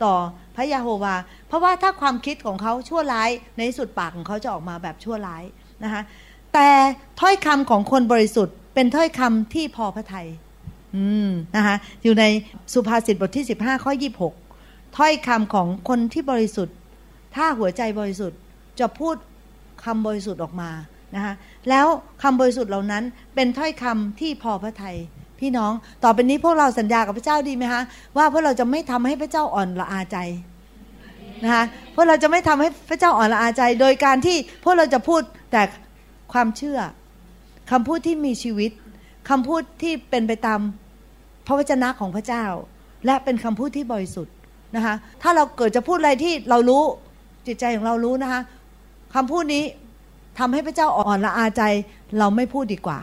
[0.03, 0.15] ต่อ
[0.55, 1.15] พระยาโฮวา
[1.47, 5.43] เพราะว่าถ้าความคิดของเขาชั่วร้าย ในที่สุดปากของเขาจะออกมาแบบชั่วร้าย
[5.83, 6.01] นะคะ
[6.53, 6.69] แต่
[7.21, 10.27] ถ้อยคำของคนบริสุทธิ์ เป็นถ้อยคำที่พอพระทยัย
[10.95, 12.25] อืมนะคะอยู่ใน
[12.73, 13.91] สุภาษิตบทที่ 15 ข้อ
[14.43, 16.75] 26 ถ้อยคำของคนที่บริสุทธิ์
[17.35, 18.39] ถ้าหัวใจบริสุทธิ์
[18.79, 19.15] จะพูด
[19.85, 20.71] คำบริสุทธิ์ออกมา
[21.15, 21.33] นะคะ
[21.69, 21.87] แล้ว
[22.23, 23.03] คำบริสุทธิ์เหล่านั้น
[23.35, 24.97] เป็นถ้อยคำที่พอพระทยัย
[25.39, 25.71] พี่น้อง
[26.03, 27.81] ต่อไปนี้พวกเราสัญญากับพระเจ้าดีไหมคะ
[28.17, 30.17] ว่าพวกเราจะไม่ทำให้พระเจ้าอ่อนละอาใจ
[31.43, 31.63] นะคะ
[31.95, 35.21] พวกเราจะไม่ทำให้พระเจ้าอ่อนละอาใจ โดยการที่พวกเราจะพูด
[35.51, 35.61] แต่
[36.33, 36.79] ความเชื่อ
[37.71, 38.71] คำพูดที่มีชีวิต
[39.29, 40.59] คำพูดที่เป็นไปตาม
[41.47, 42.45] พระวจนะของพระเจ้า
[43.05, 44.33] และเป็นคำพูดที่บริสุทธิ์
[44.75, 46.83] นะคะถ้าเราเกิดจะพูดอะไรที่เรารู้
[47.47, 48.41] จิตใจของเรารู้นะคะ
[49.15, 49.63] คำพูดนี้
[50.39, 51.63] ทำให้พระเจ้าอ่อนละอาใจ
[52.19, 52.99] เราไม่พูดดีกว่า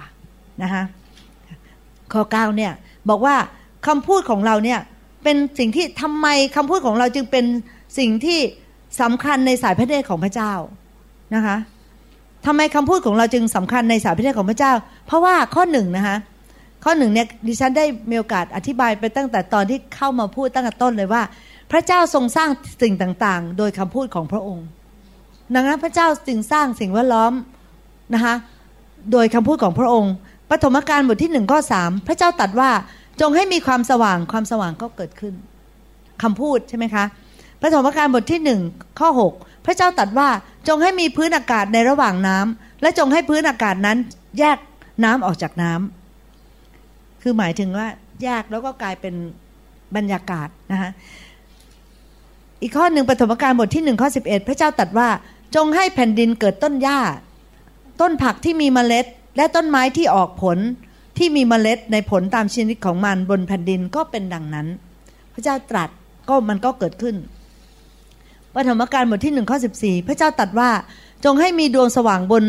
[0.62, 0.82] นะคะ
[2.12, 2.72] ข้อเก้าเนี่ย
[3.08, 3.36] บอกว่า
[3.86, 4.80] คำพูดของเราเนี่ย
[5.24, 6.26] เป็นสิ่งที่ทำไม
[6.56, 7.44] คำพูดของเราจึงเป็น
[7.98, 8.38] สิ่งที่
[9.00, 10.52] สำคัญในสายพระเนตรของพระเจ้า
[11.34, 11.56] นะคะ
[12.46, 14.72] ทำไมคำพูดของเราจึงสำคัญในสายพระเนตรของพระเจ้า
[15.06, 16.16] เพราะว่าข้อหนึ่งนะคะ
[16.84, 21.22] ข้อหนึ่งเนี่ยดิฉันได้มีโอกาสอธิบายไปตั้งแต่ตอนที่เข้ามาพูดตั้งแต่ต้นเลยว่า
[21.72, 22.48] พระเจ้าทรงสร้าง
[22.82, 24.66] สิ่งต่างๆ โดยคำพูดของพระองค์
[25.54, 27.32] ดังนั้นพระเจ้าจึงสร้างสิ่งแวดล้อม
[28.14, 28.34] นะคะ
[29.12, 30.12] โดยคำพูดของพระองค์
[30.50, 32.70] ปฐมกาลบทที่หนึ่งข้อสามพระเจ้าตัดว่า
[33.20, 35.34] จงให้มีความสว่างความสว่างก็เกิดขึ้น
[36.22, 37.04] คำพูดใช่ไหมคะ
[37.62, 38.60] ปฐมกาลบทที่หนึ่ง
[38.98, 39.32] ข้อหก
[39.66, 40.28] พระเจ้าตัดว่า
[40.68, 43.98] จงให้มีพื้นอากาศในระหว่างน้ำและจงให้พื้นอากาศนั้น
[44.38, 44.58] แยก
[45.04, 45.99] น้ำออกจากน้ำ
[47.22, 47.86] คือหมายถึงว่า
[48.22, 49.14] แยกแล้วก็กลายเป็น
[49.96, 50.90] บรรยากาศนะคะ
[52.62, 55.08] อีกข้อหนึ่งปฐมกาลบทที่หนึ่งข้อสิบเอ็ดพระเจ้าตัดว่า
[55.56, 57.00] จงให้แผ่นดินเกิดต้นหญ้า
[58.00, 59.06] ต้นผักที่มีเมล็ด
[59.36, 60.58] และต้นไม้ที่ออกผล
[61.18, 64.66] ที่มีเมล็ดในผลตามชนิดของมันบนแผ่นดินก็เป็นดังนั้น
[65.32, 65.90] พระเจ้าตรัส
[66.28, 67.16] ก็มันก็เกิดขึ้น
[68.54, 70.70] ปฐมกาลบทที่หนึ่งข้อสิบสี่พระเจ้าตรัสว่า
[71.24, 72.44] จงให้มีดวงสว่างบน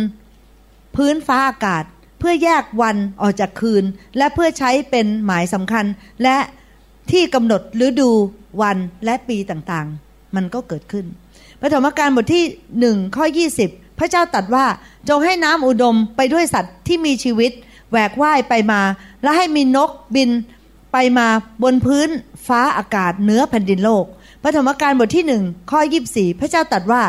[0.95, 1.83] พื้นฟ้าอากาศ
[2.21, 3.83] เพื่อแยกวันออกจากคืน
[4.17, 5.85] และเพื่อใช้เป็นหมายสำคัญ
[6.23, 6.37] และ
[7.11, 8.11] ที่กำหนดฤดู
[8.61, 11.05] วันและปีต่างๆ มันก็เกิดขึ้น
[11.61, 12.45] ปฐมกาลบทที่
[12.79, 13.69] หนึ่งข้อยี่สิบ
[13.99, 14.65] พระเจ้าตรัสว่า
[15.09, 17.51] จงให้น้ำอุดมไปด้วยสัตว์ที่มีชีวิต
[17.91, 18.81] แหวกว่ายไปมา
[19.23, 20.29] และให้มีนกบิน
[20.93, 21.27] ไปมา
[21.63, 22.09] บนพื้น
[22.47, 24.05] ฟ้าอากาศเหนือแผ่นดินโลก
[24.43, 27.01] ปฐมกาลบทที่หนึ่งข้อยีบสี่พระเจ้าตรัสว่า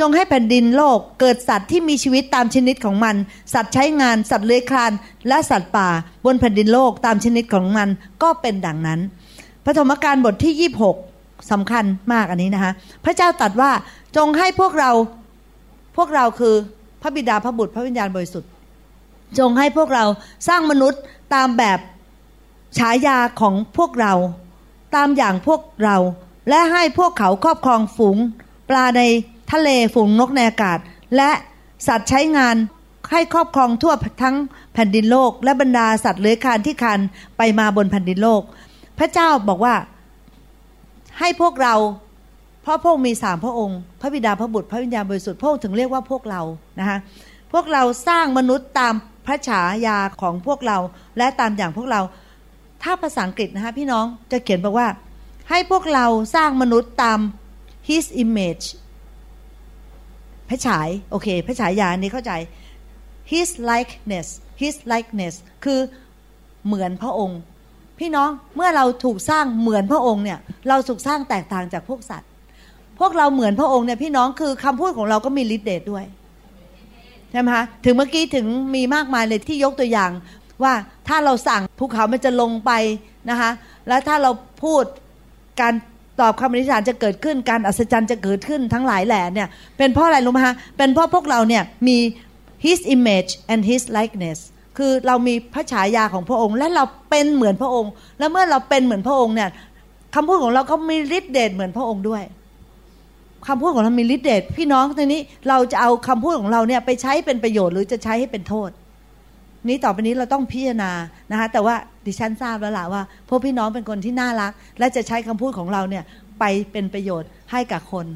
[0.00, 3.16] จงให้แผ่นดินโลกเกิดสัตว์ที่มีชีวิตตามชนิดของมัน
[3.54, 4.92] สัตว์ใช้งาน สัตว์เลื้อยคลาน
[5.28, 5.88] และสัตว์ป่า
[6.24, 7.88] บนแผ่นดินโลกตามชนิดของมัน
[8.22, 9.00] ก็เป็นดังนั้น
[9.66, 10.96] ปฐมกาลบทที่ยี่หก
[11.50, 12.72] สำคัญมากอันนี้นะคะ
[13.04, 13.70] พระเจ้าตรัสว่า
[14.16, 14.90] จงให้พวกเรา
[15.96, 16.54] พวกเราคือ
[17.02, 18.50] พระบิดาพระบุตรพระวิญญาณบริสุทธิ์
[19.38, 20.04] จงให้พวกเรา
[20.48, 21.00] สร้างมนุษย์
[21.34, 21.78] ตามแบบ
[22.78, 24.12] ฉายาของพวกเรา
[24.96, 25.96] ตามอย่างพวกเรา
[26.48, 28.16] และให้พวกเขาครอบครองฝูง
[28.70, 29.02] ปลาใน
[29.52, 30.78] ทะเลฝูงนกในอากาศ
[31.16, 31.30] และ
[31.86, 32.56] สัตว์ใช้งาน
[33.12, 34.36] ให้ครอบครองทั่วทั้ง
[34.74, 37.00] แผ่นดินโลก และบรรดาสัตว์เลื้อยคลานที่คาน
[37.38, 38.42] ไปมาบนแผ่นดินโลก
[38.98, 39.74] พระเจ้าบอกว่า
[41.18, 41.74] ให้พวกเรา
[42.62, 46.42] เพราะพระองค์มีสามพระองค์ พระบิดาพระบุตรพระวิญญาณบริสุทธิ์พระองค์ถึงเรียกว่าพวกเรา
[46.80, 46.98] นะคะ
[47.52, 48.94] พวกเราสร้างมนุษย์ตาม
[49.26, 50.78] พระฉายาของพวกเรา
[51.18, 52.00] และตามอย่างพวกเรา
[52.82, 54.88] ถ้าภาษาอังกฤษนะคะพี่น้องจะเขียนบอกว่า
[55.50, 57.20] ให้พวกเราสร้างมนุษย์ตาม
[57.88, 58.64] his image
[60.52, 62.32] ระฉายโอเค พระฉายานี้เข้าใจ
[63.32, 64.28] his likeness
[64.62, 65.34] his likeness
[65.64, 65.80] คือ
[66.66, 67.40] เหมือนพระองค์
[67.98, 70.38] พี่น้องเมื่อเราถูกสร้างเหมือนพระองค์เนี่ย
[70.68, 72.28] เราถูกสร้างแตกต่างจากพวกสัตว์
[72.98, 76.04] พวกเราเหมือนพระองค์เนี่ยพี่น้องคือคำพูดของเราก็มีฤทธิ์เดชด้วย
[77.30, 80.10] ใช่ไหมคะถึงเมื่อกี้ถึงมีมากมายเลยที่ยกตัวอย่าง
[80.62, 80.72] ว่า
[81.08, 82.72] ถ้าเราสั่งภูเขามันจะลงไป
[83.30, 83.50] นะคะ
[83.88, 84.30] แล้วถ้าเรา
[84.64, 84.84] พูด
[85.60, 85.74] การ
[86.22, 89.48] ตอบคำอธิษฐานจะเกิดขึ้นการอัศจรรย์จะเกิดขึ้นทั้งหลายแหล่เนี่ย
[89.78, 91.96] เป็นเพราะอะไรรู้ไหมฮะเป็นเพราะพวกเราเนี่ยมี
[92.64, 94.38] his image and his likeness
[94.78, 99.48] คือเรามีพระฉายาของพระองค์ และเราเป็นเหมือนพระองค์ และเมื่อเราเป็นเหมือนพระองค์เนี่ย
[100.14, 102.22] คำพูดของเราก็มีฤทธิ์เดชเหมือนพระองค์ด้วย
[103.48, 108.70] คำพูดของเรามีฤทธิ์เดชพี่น้องทีนี้เราจะเอาคำพูดของเราเนี่ยไปใช้เป็นประโยชน์หรือจะใช้ให้เป็นโทษ
[109.68, 110.92] นี้ต่อไปนี้เราต้องพิจารณา
[111.30, 111.74] นะคะแต่ว่า
[112.06, 116.04] ดิฉันทราบแล้วล่ะว่าพวกพี่น้องเป็นคนที่น่ารัก และจะใช้คำพูดของเราเนี่ย
[116.40, 118.06] ไปเป็นประโยชน์ให้กับคน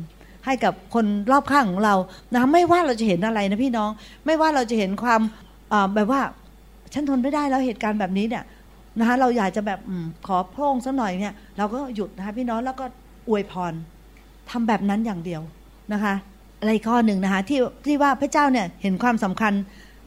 [0.47, 1.95] ให้กับคนรอบข้างของเรา
[2.33, 3.91] นะไม่ว่าเราจะเห็นอะไรนะพี่น้อง
[4.27, 5.21] ไม่ว่าเราจะเห็นความ
[5.95, 6.21] แบบว่า
[6.93, 8.45] ฉันทนไม่ได้แล้วเหตุการณ์แบบนี้เนี่ย
[8.99, 9.93] นะคะเราอยากจะแบบอ
[10.27, 12.85] ขอพร่งสักหน่อยเนี่ย เราก็หยุดนะคะพี่น้องแล้วก็
[13.29, 13.73] อวยพร
[14.51, 15.43] ทำแบบนั้นอย่างเดียว
[15.93, 16.15] นะคะ
[16.61, 19.53] อะไรข้อหนึ่งนะคะที่ที่ว่าพระเจ้าเนี่ยเห็นความสำคัญ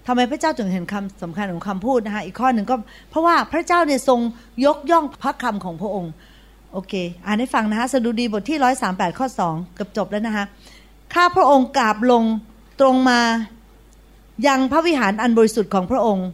[0.07, 2.75] ทำไมพระเจ้าถึงเห็นคำสำคัญของคำพูดนะคะอีกข้อหนึ่งก็
[3.09, 4.19] เพราะว่าพระเจ้าเนี่ยทรง
[4.65, 6.11] ยกย่องพระคำของพระองค์
[6.73, 6.93] โอเค
[7.25, 10.45] อ่านให้ฟังนะคะสดุดีบทที่ร้อยสามแปดข้อสองเกือบจบแล้วนะคะ
[11.13, 12.23] ข้าพระองค์กราบลง
[12.79, 13.21] ตรงมา
[14.47, 16.27] ยังพระวิหารอันบริสุทธิ์ของพระองค์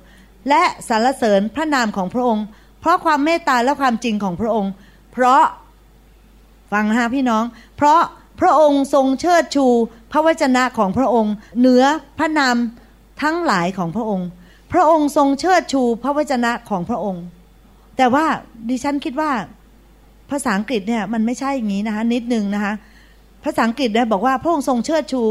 [0.49, 2.45] และสรรเสริญพระนามของพระองค์
[2.79, 4.71] เพราะความเมตตาและความจริงของพระองค์
[5.13, 5.43] เพราะ
[6.71, 7.43] ฟังนะคะพี่น้อง
[7.77, 7.99] เพราะ
[8.41, 9.65] พระองค์ทรงเชิดชู
[10.11, 11.83] พระวจนะของพระองค์ เหนือ
[12.19, 12.55] พระนาม
[13.21, 14.27] ทั้งหลายของพระองค์
[14.73, 17.23] พระองค์ทรงเชิดชูพระวจนะของพระองค์
[17.97, 18.25] แต่ว่า
[18.69, 19.31] ดิฉันคิดว่า
[20.31, 22.73] ภาษาอังกฤษเนี่ยมันไม่ใช่อย่างนี้นะคะนิดนึงนะคะ
[23.43, 25.21] ภาษาอังกฤษเนี่ยบอกว่าพระองค์ทรงเชิดชู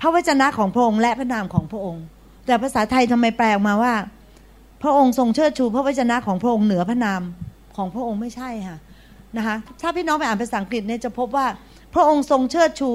[0.00, 2.02] พระวจนะของพระองค์และพระนามของพระองค์
[2.46, 3.94] แต่ภาษาไทยทำไมแปลออกมาว่า
[4.82, 7.20] พระองค์ทรงเชิดชู พระวจนะของพระองค์เหนือพระนาม
[7.76, 8.78] ของพระองค์ไม่ใช่ค่ะ
[9.36, 11.46] นะคะถ้าพี่น้องไปอ่านภาษาอังกฤษเนี่ยจะพบว่า
[11.94, 12.90] พระองค์ทรงเชิดชู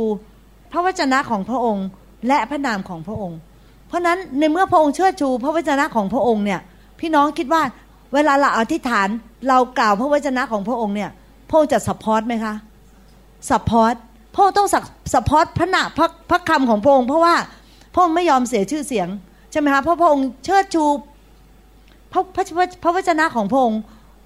[0.71, 1.85] พระวจนะของพระองค์
[2.27, 3.37] และพระนามของพระองค์
[3.95, 6.59] เพราะนั้นในเมื่อพระองค์เชิดชูพระวจนะของพระองค์เนี่ย
[6.99, 7.61] พี่น้องคิดว่า
[8.13, 9.07] เวลาเราอธิษฐาน
[9.49, 11.09] เรากล่าวพระวจนะของพระองค์เนี่ย
[11.49, 12.53] พระองค์จะ support ไหมคะ
[13.49, 13.95] support
[14.33, 14.69] พระองค์ต้อง
[15.13, 17.35] support พระนาพระพระคำของพระองค์เพราะว่า
[17.93, 19.07] พระองค์ไม่ยอมเสียชื่อเสียง
[19.51, 20.83] ใช่ไหมคะเพราะพระองค์เชิดชู
[22.11, 22.43] พระพระ
[22.83, 23.79] พระวจนะของพระองค์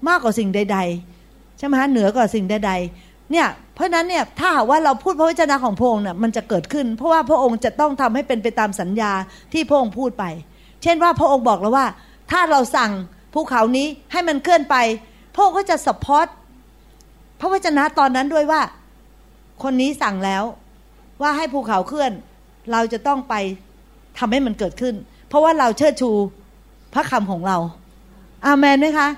[0.08, 0.78] มากกว่าสิ่งใด
[1.18, 9.12] ๆ ใช่ไหมคะเหนือกว่าสิ่งใดๆ เนี่ยเพราะนั้นเนี่ยถ้าหากว่าเราพูดพระวจนะของพระองค์เนี่ยมันจะเกิดขึ้น เพราะว่าพระองค์จะต้องทำให้เป็นไปตามสัญญา
[9.52, 10.24] ที่พระองค์พูดไป
[10.82, 11.86] เช่นว่าพระองค์บอกแล้วว่า
[12.30, 12.90] ถ้าเราสั่ง
[13.34, 14.76] ภูเขานี้ให้มันเคลื่อนไป
[15.34, 16.26] พระองค์ก็จะสปอร์ต
[17.40, 18.60] พระวจนะตอนนั้นด้วยว่า
[19.62, 20.44] คนนี้สั่งแล้ว
[21.22, 22.12] ว่าให้ภูเขาเคลื่อน
[22.72, 23.34] เราจะต้องไป
[24.18, 24.94] ทำให้มันเกิดขึ้น
[25.28, 26.10] เพราะว่าเราเชิดชู
[26.94, 27.56] พระคำของเรา
[28.46, 29.08] อาเมนไหมคะ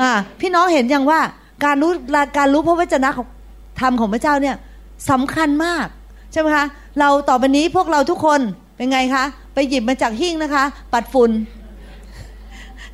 [0.00, 0.10] อ่า
[0.40, 1.20] พี่น้องเห็นยังว่า
[1.64, 1.92] การรู้
[2.38, 3.26] การรู้พระวจนะของ
[3.80, 4.56] ธรรมของพระเจ้าเนี่ย
[5.10, 5.86] สำคัญมาก
[6.32, 6.66] ใช่ไหมคะ
[7.00, 8.40] เราต่อไปนี้พวกเราทุกคน
[8.76, 11.30] เป็นไงคะ ไปหยิบมาจากหิ้งนะคะ ปัดฝุ่น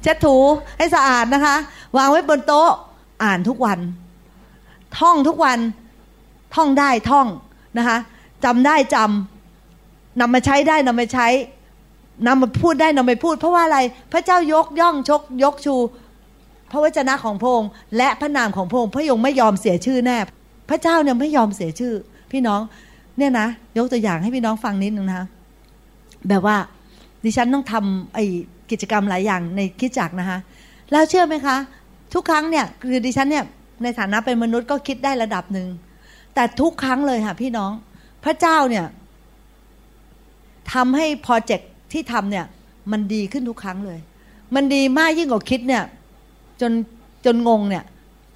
[0.03, 0.37] เช็ดถู
[0.79, 1.55] ให้สะอาดนะคะ
[1.97, 2.71] วางไว้บนโต๊ะ
[3.25, 3.79] อ่านทุกวัน
[4.99, 5.59] ท่องทุกวัน
[6.55, 7.27] ท่องได้ท่อง
[7.79, 7.99] นะคะ
[8.45, 11.27] จำได้จำนำมาใช้ได้นำมาใช้
[12.27, 13.79] นำมาพูดได้นำไปพูด เพราะว่าอะไร
[14.13, 15.75] พระเจ้ายกย่องชกยกชู
[16.71, 20.19] พระวจนะของพระองค์และพระนามของพระองค์พระองค์ไม่ยอมเสียชื่อแน่
[20.71, 21.95] พระเจ้าเนี่ยไม่ยอมเสียชื่อ
[22.33, 22.61] พี่น้อง
[23.19, 23.49] เนี่ยนะ
[23.79, 25.29] ยกตัวอย่างให้พี่น้องฟังนิดนึงนะ
[26.29, 26.57] แบบว่า
[27.25, 28.25] ดิฉันต้องทำไอ้
[28.71, 30.39] กิจกรรมหลายอย่างในคิดจักนะคะ
[30.93, 31.57] แล้วเชื่อไหมคะ
[32.15, 33.45] ทุกครั้งเนี่ยคือดิฉันเนี่ย
[33.83, 35.69] ในฐานะเป็นมนุษย์ก็คิดได้ระดับหนึ่ง
[36.35, 37.73] แต่ทุกครั้งเลยค่ะพี่น้อง
[38.25, 38.87] พระเจ้าเนี่ย
[40.73, 42.47] ทำให้โปรเจกต์ที่ทำเนี่ย
[42.93, 43.99] มันดีขึ้นทุกครั้งเลย
[44.55, 45.83] มันดีมากยิ่งกว่าคิดเนี่ย
[46.61, 46.73] จน
[47.25, 47.85] จนงงเนี่ย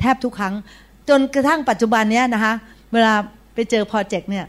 [0.00, 0.54] แทบทุกครั้ง
[1.08, 2.52] จนกระทั่งปัจจุบันเนี้ยนะคะ
[2.92, 3.14] เวลา
[3.54, 4.46] ไปเจอโปรเจกต์เนี่ย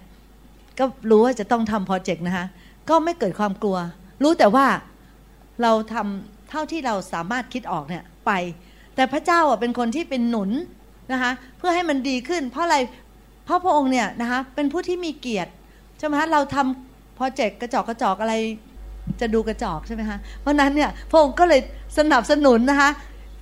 [0.80, 2.46] ก็รู้ว่าจะต้องทำโปรเจกต์นะคะ
[2.90, 3.78] ก็ไม่เกิดความกลัว
[4.24, 4.66] รู้แต่ว่า
[5.62, 8.32] เราทำเท่าที่เราสามารถคิดออกเนี่ยไป
[8.96, 10.50] แต่พระเจ้าอะเป็นคนที่เป็นหนุน
[11.12, 12.78] นะคะเพื่อให้มันดีขึ้น เพราะอะไร
[13.46, 15.52] เพราะพระองค์เนี่ยนะคะเป็นผู้ที่มีเกียรติ
[15.98, 18.34] ใช่ไหมคะเราทำโปรเจกต์กระจอกกระจอกอะไร
[19.22, 21.62] จะดูกระจอกใช่ไหมคะเพราะนั้นเนี่ยพระองค์ก็เลย
[21.98, 22.90] สนับสนุนนะคะ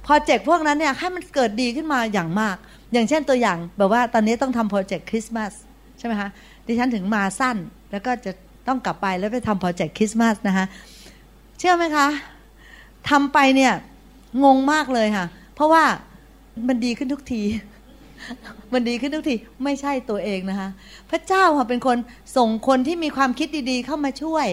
[0.03, 2.55] โปรเจกต์พวกนั้นเนี่ยให้มันเกิดดีขึ้นมาอย่างมาก
[2.93, 5.51] อย่างเช่นตัวอย่างแบบว่าตอนนี้ต้องทำโปรเจกต์คริสต์มาส
[5.97, 6.29] ใช่ไหมคะ
[6.67, 7.57] ดิฉันถึงมาสั้น
[7.91, 8.31] แล้วก็จะ
[8.67, 10.65] ต้องกลับไปแล้วไปทำโปรเจกต์คริสต์มาสนะคะ
[11.59, 12.07] เชื่อไหมคะ
[13.09, 13.73] ทำไปเนี่ย
[14.43, 15.25] งงมากเลยค่ะ
[15.55, 15.83] เพราะว่า
[16.67, 17.43] มันดีขึ้นทุกที
[18.73, 20.69] มันดีขึ้นทุกทีไม่ใช่ตัวเองนะคะ
[21.09, 21.97] พระเจ้าค่ะเป็นคน
[22.37, 24.47] ส่งคนที่มีความคิดดีๆ เข้ามาช่วย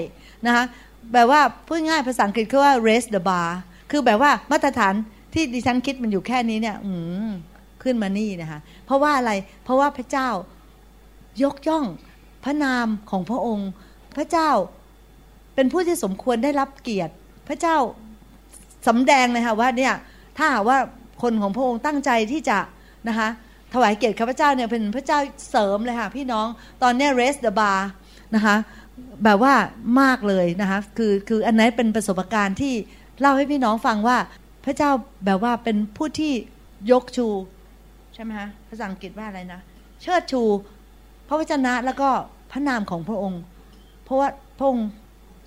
[0.46, 0.64] นะคะ
[1.12, 3.48] แบบว่าพูดง่ายภาษาอังกฤษคือว่า raise the bar
[3.90, 4.94] คือแบบว่ามาตรฐาน
[5.34, 6.92] ที่ดิฉันคิดมันอยู่แค่นี้เนี่ย อื
[7.82, 9.32] ขึ้นมานี่นะคะเพราะว่าอะไร
[9.64, 10.28] เพราะว่าพระเจ้า
[11.42, 11.84] ยกย่อง
[12.44, 13.70] พระนามของพระองค์
[14.16, 14.50] พระเจ้า
[15.54, 17.12] เป็นผู้ที่สมควรได้รับเกียรติ
[17.48, 17.76] พระเจ้า
[18.88, 19.94] สำแดงเลยค่ะว่าเนี่ย
[20.36, 20.78] ถ้าหากว่า
[21.22, 22.58] คนของพระองค์ตั้งใจที่จะ
[23.08, 23.28] นะคะ
[23.74, 25.18] ถวายเกียรติข้าพเจ้าเนี่ยเป็นพระเจ้า
[25.50, 26.46] เสริมเลยค่ะพี่น้อง
[26.82, 27.80] ตอนนี้ raise the bar
[28.34, 28.56] นะคะ
[29.24, 29.54] แบบว่า
[30.00, 32.74] มากเลยนะคะคือคืออันนั้นเป็นประสบการณ์ที่
[33.20, 34.18] เล่าให้พี่น้องฟังว่า
[34.64, 34.90] พระเจ้า
[35.24, 36.32] แบบว่าเป็นผู้ที่
[36.92, 37.26] ยกชู
[38.22, 39.60] ช่ไหมคะภาษาอังกฤษว่าอะไรนะ
[40.02, 40.42] เชิดชู
[41.28, 42.08] พระวจนะแล้วก็
[42.52, 43.42] พระนามของพระองค์
[44.04, 44.88] เพราะว่าพระองค์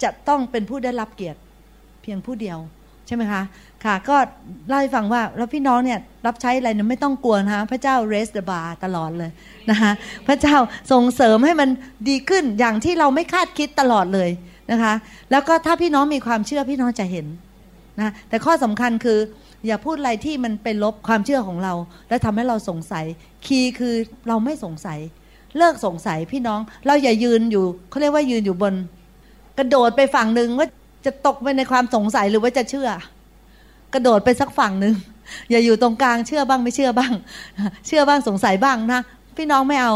[0.04, 1.40] จะต้องเป็นผู้ได้รับเกียรติ
[2.02, 2.58] เพียงผู้เดียว
[3.08, 3.42] ใช่ไหมคะ
[3.86, 4.18] ค่ะ ก็
[4.68, 9.32] เล่าให้ฟังว่าแล้วพี่น้องเนี่ยรับใช้อะไรเนี่ยไม่ต้องกลัวนะคะพระเจ้า raise the bar ตลอดเลย
[9.70, 9.92] นะคะ
[10.28, 10.56] พระเจ้า
[10.92, 11.70] ส่งเสริมให้มัน
[12.10, 14.30] ดีขึ้นอย่างที่เราไม่คาดคิดตลอดเลย
[14.72, 14.94] นะคะ
[15.32, 17.28] แล้วก็ถ้าพี่น้องมีความเชื่อพี่น้องจะเห็น
[18.00, 19.20] นะแต่ข้อสำคัญคือ
[19.68, 21.74] อย่าพูดอะไรที่มันเป็นลบความเชื่อของเรา
[22.10, 23.06] และทำให้เราสงสัย
[23.46, 23.94] คีย์คือ
[24.28, 25.00] เราไม่สงสัย
[25.58, 28.74] เลิกสงสัยพี่น้อง เราอย่ายืนอยู่เขาเรียกว่ายืนอยู่บน
[29.58, 30.68] กระโดดไปฝั่งหนึ่งว่า
[31.06, 32.90] จะตกไปในความสงสัยหรือว่าจะเชื่อ
[33.94, 34.96] กระโดดไปสักฝั่งหนึ่ง
[35.52, 37.14] อย่าอยู่ตรงกลางเชื่อบ้างไม่เชื่อบ้าง
[37.88, 39.02] เชื่อบ้างสงสัยบ้างนะ
[39.38, 39.94] พี่น้องไม่เอา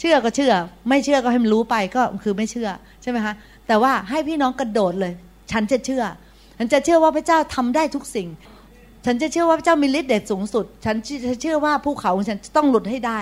[0.00, 0.52] เชื่อก็เชื่อ
[0.88, 2.68] ไม่เชื่อก็ให้มันรู้ไปก็คือไม่เชื่อ
[3.02, 3.34] ใช่ไหมคะ
[3.66, 5.12] แต่ว่าให้พี่น้องกระโดดเลย
[5.52, 6.02] ฉันจะเชื่อ
[6.58, 8.28] ฉันจะเชื่อว่าพระเจ้าทำได้ทุกสิ่ง
[9.04, 10.96] ฉันจะเชื่อว่าพระเจ้ามีฤทธิ์เดชสูงสุด ฉัน
[11.26, 13.20] จะเชื่อว่าภูเขาของฉันต้องหลุดให้ได้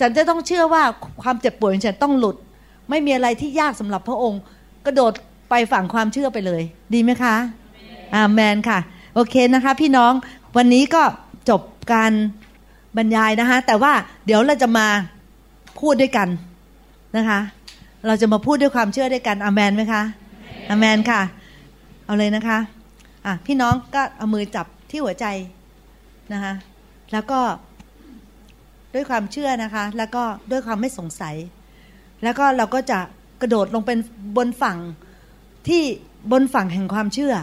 [0.00, 0.82] ฉันจะต้องเชื่อว่า
[1.22, 2.36] ความเจ็บป่วยของฉันต้องหลุด
[2.90, 4.40] ไม่มีอะไรที่ยากสำหรับพระองค์
[4.86, 5.12] กระโดด
[5.50, 6.62] ไปฝั่งความเชื่อไปเลย
[6.94, 7.34] ดีไหมคะ
[8.16, 8.78] อาเมนค่ะ
[9.14, 10.12] โอเคนะคะ พี่น้อง
[10.56, 11.02] วันนี้ก็
[11.50, 11.62] จบ
[11.92, 12.12] การ
[12.96, 13.92] บรรยายนะคะ แต่ว่า
[14.26, 14.86] เดี๋ยวเราจะมา
[15.80, 16.28] พูดด้วยกัน
[17.16, 17.40] นะคะ
[18.06, 20.02] เราจะมาพูดด้วยความเชื่อด้วยกันอาเมนไหมคะ
[20.70, 21.20] อาเมนค่ะ
[22.04, 22.58] เอาเลยนะคะ
[23.26, 25.26] อะพี่น้องก็เอามือจับที่หัวใจ
[26.32, 26.54] นะคะ
[27.12, 27.40] แล้วก็
[28.94, 31.36] ด้วยความเชื่อนะคะ แล้วก็ด้วยความไม่สงสัย
[32.22, 32.98] แล้วก็เราก็จะ
[33.40, 33.98] กระโดดลงเป็น
[34.36, 34.78] บนฝั่ง
[35.68, 35.82] ที่
[36.32, 37.34] บนฝั่งแห่งความเชื่อ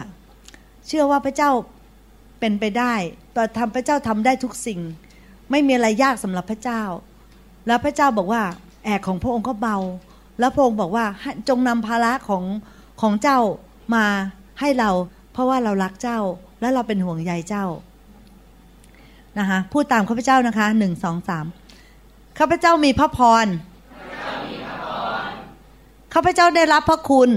[0.86, 1.50] เชื่อว่าพระเจ้า
[2.40, 2.94] เป็นไปได้
[3.36, 4.80] ต่อทำพระเจ้าทำได้ทุกสิ่ง
[5.50, 6.82] ไม่มีอะไรยากสำหรับพระเจ้า
[7.66, 8.42] แล้วพระเจ้าบอกว่า
[8.84, 9.78] แอกของพระองค์ก็เบา
[10.38, 11.04] แล้วพระองค์บอกว่า
[11.48, 12.44] จงนำภาระของ
[13.00, 13.38] ของเจ้า
[13.94, 14.06] มา
[14.60, 14.90] ให้เรา
[15.36, 16.20] เพราะว่าเรารักเจ้า
[16.60, 17.66] และเราเป็นห่วงใยเจ้า
[19.38, 21.46] นะคะพูดตามข้าพเจ้านะคะหนึ่งสองสาม
[22.38, 23.46] ข้าพเจ้ามีพระพร
[26.14, 27.30] ข้าพเจ้าได้รับพระคุณ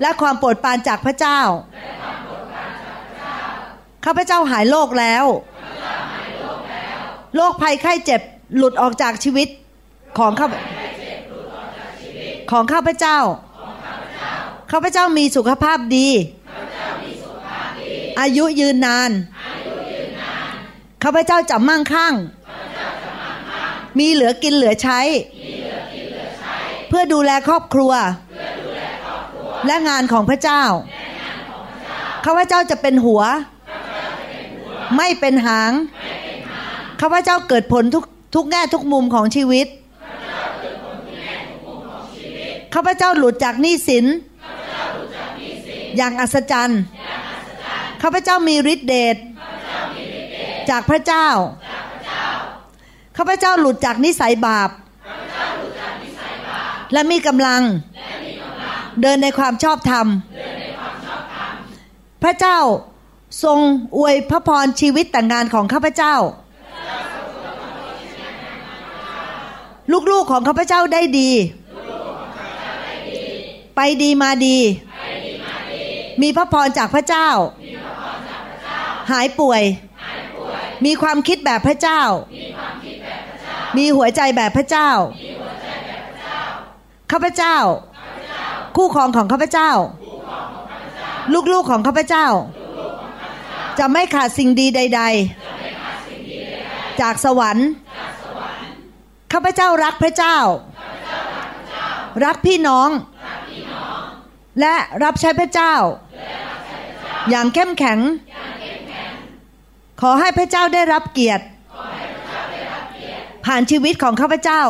[0.00, 1.40] และความโปรดปรานจากพระเจ้า
[4.04, 5.24] ข้าพเจ้าหายโรคแล้ว
[7.36, 8.20] โรคภัยไข้เจ็บ
[8.56, 9.48] หลุดออกจากชีวิต
[10.18, 10.48] ของข้า
[12.50, 13.18] ของข้าพเจ้า
[14.70, 16.08] ข้าพเจ้ามีสุขภาพดี
[18.20, 19.10] อายุยืนนาน
[21.02, 22.14] ข้าพเจ้าจะมั่งคั่ง
[23.98, 25.00] มีเหลือกินเหลือใช้
[26.88, 27.92] เพื่อดูแลครอบครัว
[29.66, 30.62] และงานของพระเจ้า
[32.24, 33.22] ข้าพเจ้าจะเป็นหัว
[34.96, 35.72] ไม่เป็นหาง
[37.00, 38.04] ข้าพเจ้าเกิดผลทุก
[38.34, 39.66] ทุกแง่ทุกมุมของชีวิต
[42.74, 44.04] ข้าพเจ้าหลุดจากหนี้สิน
[45.96, 46.80] อย่างอัศจรรย์
[48.02, 49.16] ข้าพเจ้ามีฤทธิเดช
[50.70, 51.28] จากพระเจ้า
[53.16, 54.70] ข้าพเจ้าหลุดจากนิสัยบาป
[56.92, 57.62] และมีกำลัง
[59.02, 60.06] เดินในความชอบธรรม
[62.22, 62.58] พระเจ้า
[63.44, 63.58] ทรง
[63.96, 66.14] อวยพระพรชีวิตแต่งงานของข้าพเจ้า
[70.10, 71.30] ลูกๆของข้าพเจ้าได้ดี
[73.76, 74.58] ไปดีมาดี
[76.22, 77.28] มีพระพรจากพระเจ้า
[79.10, 79.62] หายป่วย
[80.84, 82.02] มีความคิดแบบพระเจ้า
[83.76, 84.90] มีหัวใจแบบพระเจ้า
[87.12, 87.56] ข้าพเจ้า
[88.76, 89.70] คู่ครองของข้าพเจ้า
[91.52, 92.26] ลูกๆของข้าพเจ้า
[93.78, 95.02] จะไม่ขาดสิ่งดีใด
[95.82, 97.68] ๆ จากสวรรค์
[99.32, 100.36] ข้าพเจ้ารักพระเจ้า
[102.24, 102.88] รักพี่น้อง
[104.60, 105.74] และรับใช้พระเจ้า
[107.30, 107.98] อย่างเข้มแข็ง
[110.00, 111.44] ขอให้พระเจ้าได้รับเกียรติ
[113.46, 114.62] ผ่านชีวิตของข้าพเจ้า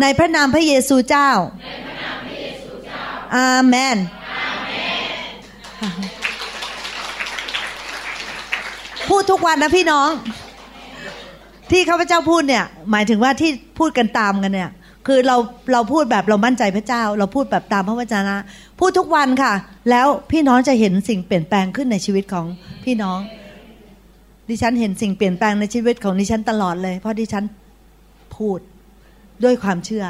[0.00, 1.30] ในพระนามพระเยซูเจ้า
[3.36, 3.98] อาเมน
[9.08, 10.10] พูดทุกวันนะพี่น้อง
[11.70, 14.70] ที่ข้าพเจ้าพูดเนี่ย หมายถึงว่าที่พูดกันตามกันเนี่ย
[15.12, 15.36] คือเรา
[15.72, 18.36] เราพูดแบบเรามั่นใจพระเจ้า เราพูดแบบตามพระวจนะ
[18.80, 19.52] พูดทุกวันค่ะ
[19.90, 22.46] แล้วพี่น้องจะเห็นสิ่งเปลี่ยนแปลงขึ้นในชีวิตของ
[22.84, 23.18] พี่น้อง
[24.48, 27.44] ดิฉันเห็นสิ่งเปลี่ยนแปลงในชีวิตของดิฉันตลอดเลย เพราะดิฉัน
[28.36, 28.58] พูด
[29.44, 30.04] ด้วยความเชื่อ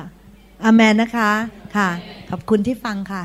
[0.64, 1.30] อเมนนะคะ
[1.76, 1.88] ค่ะ
[2.30, 3.24] ขอบคุณที่ฟังค่ะ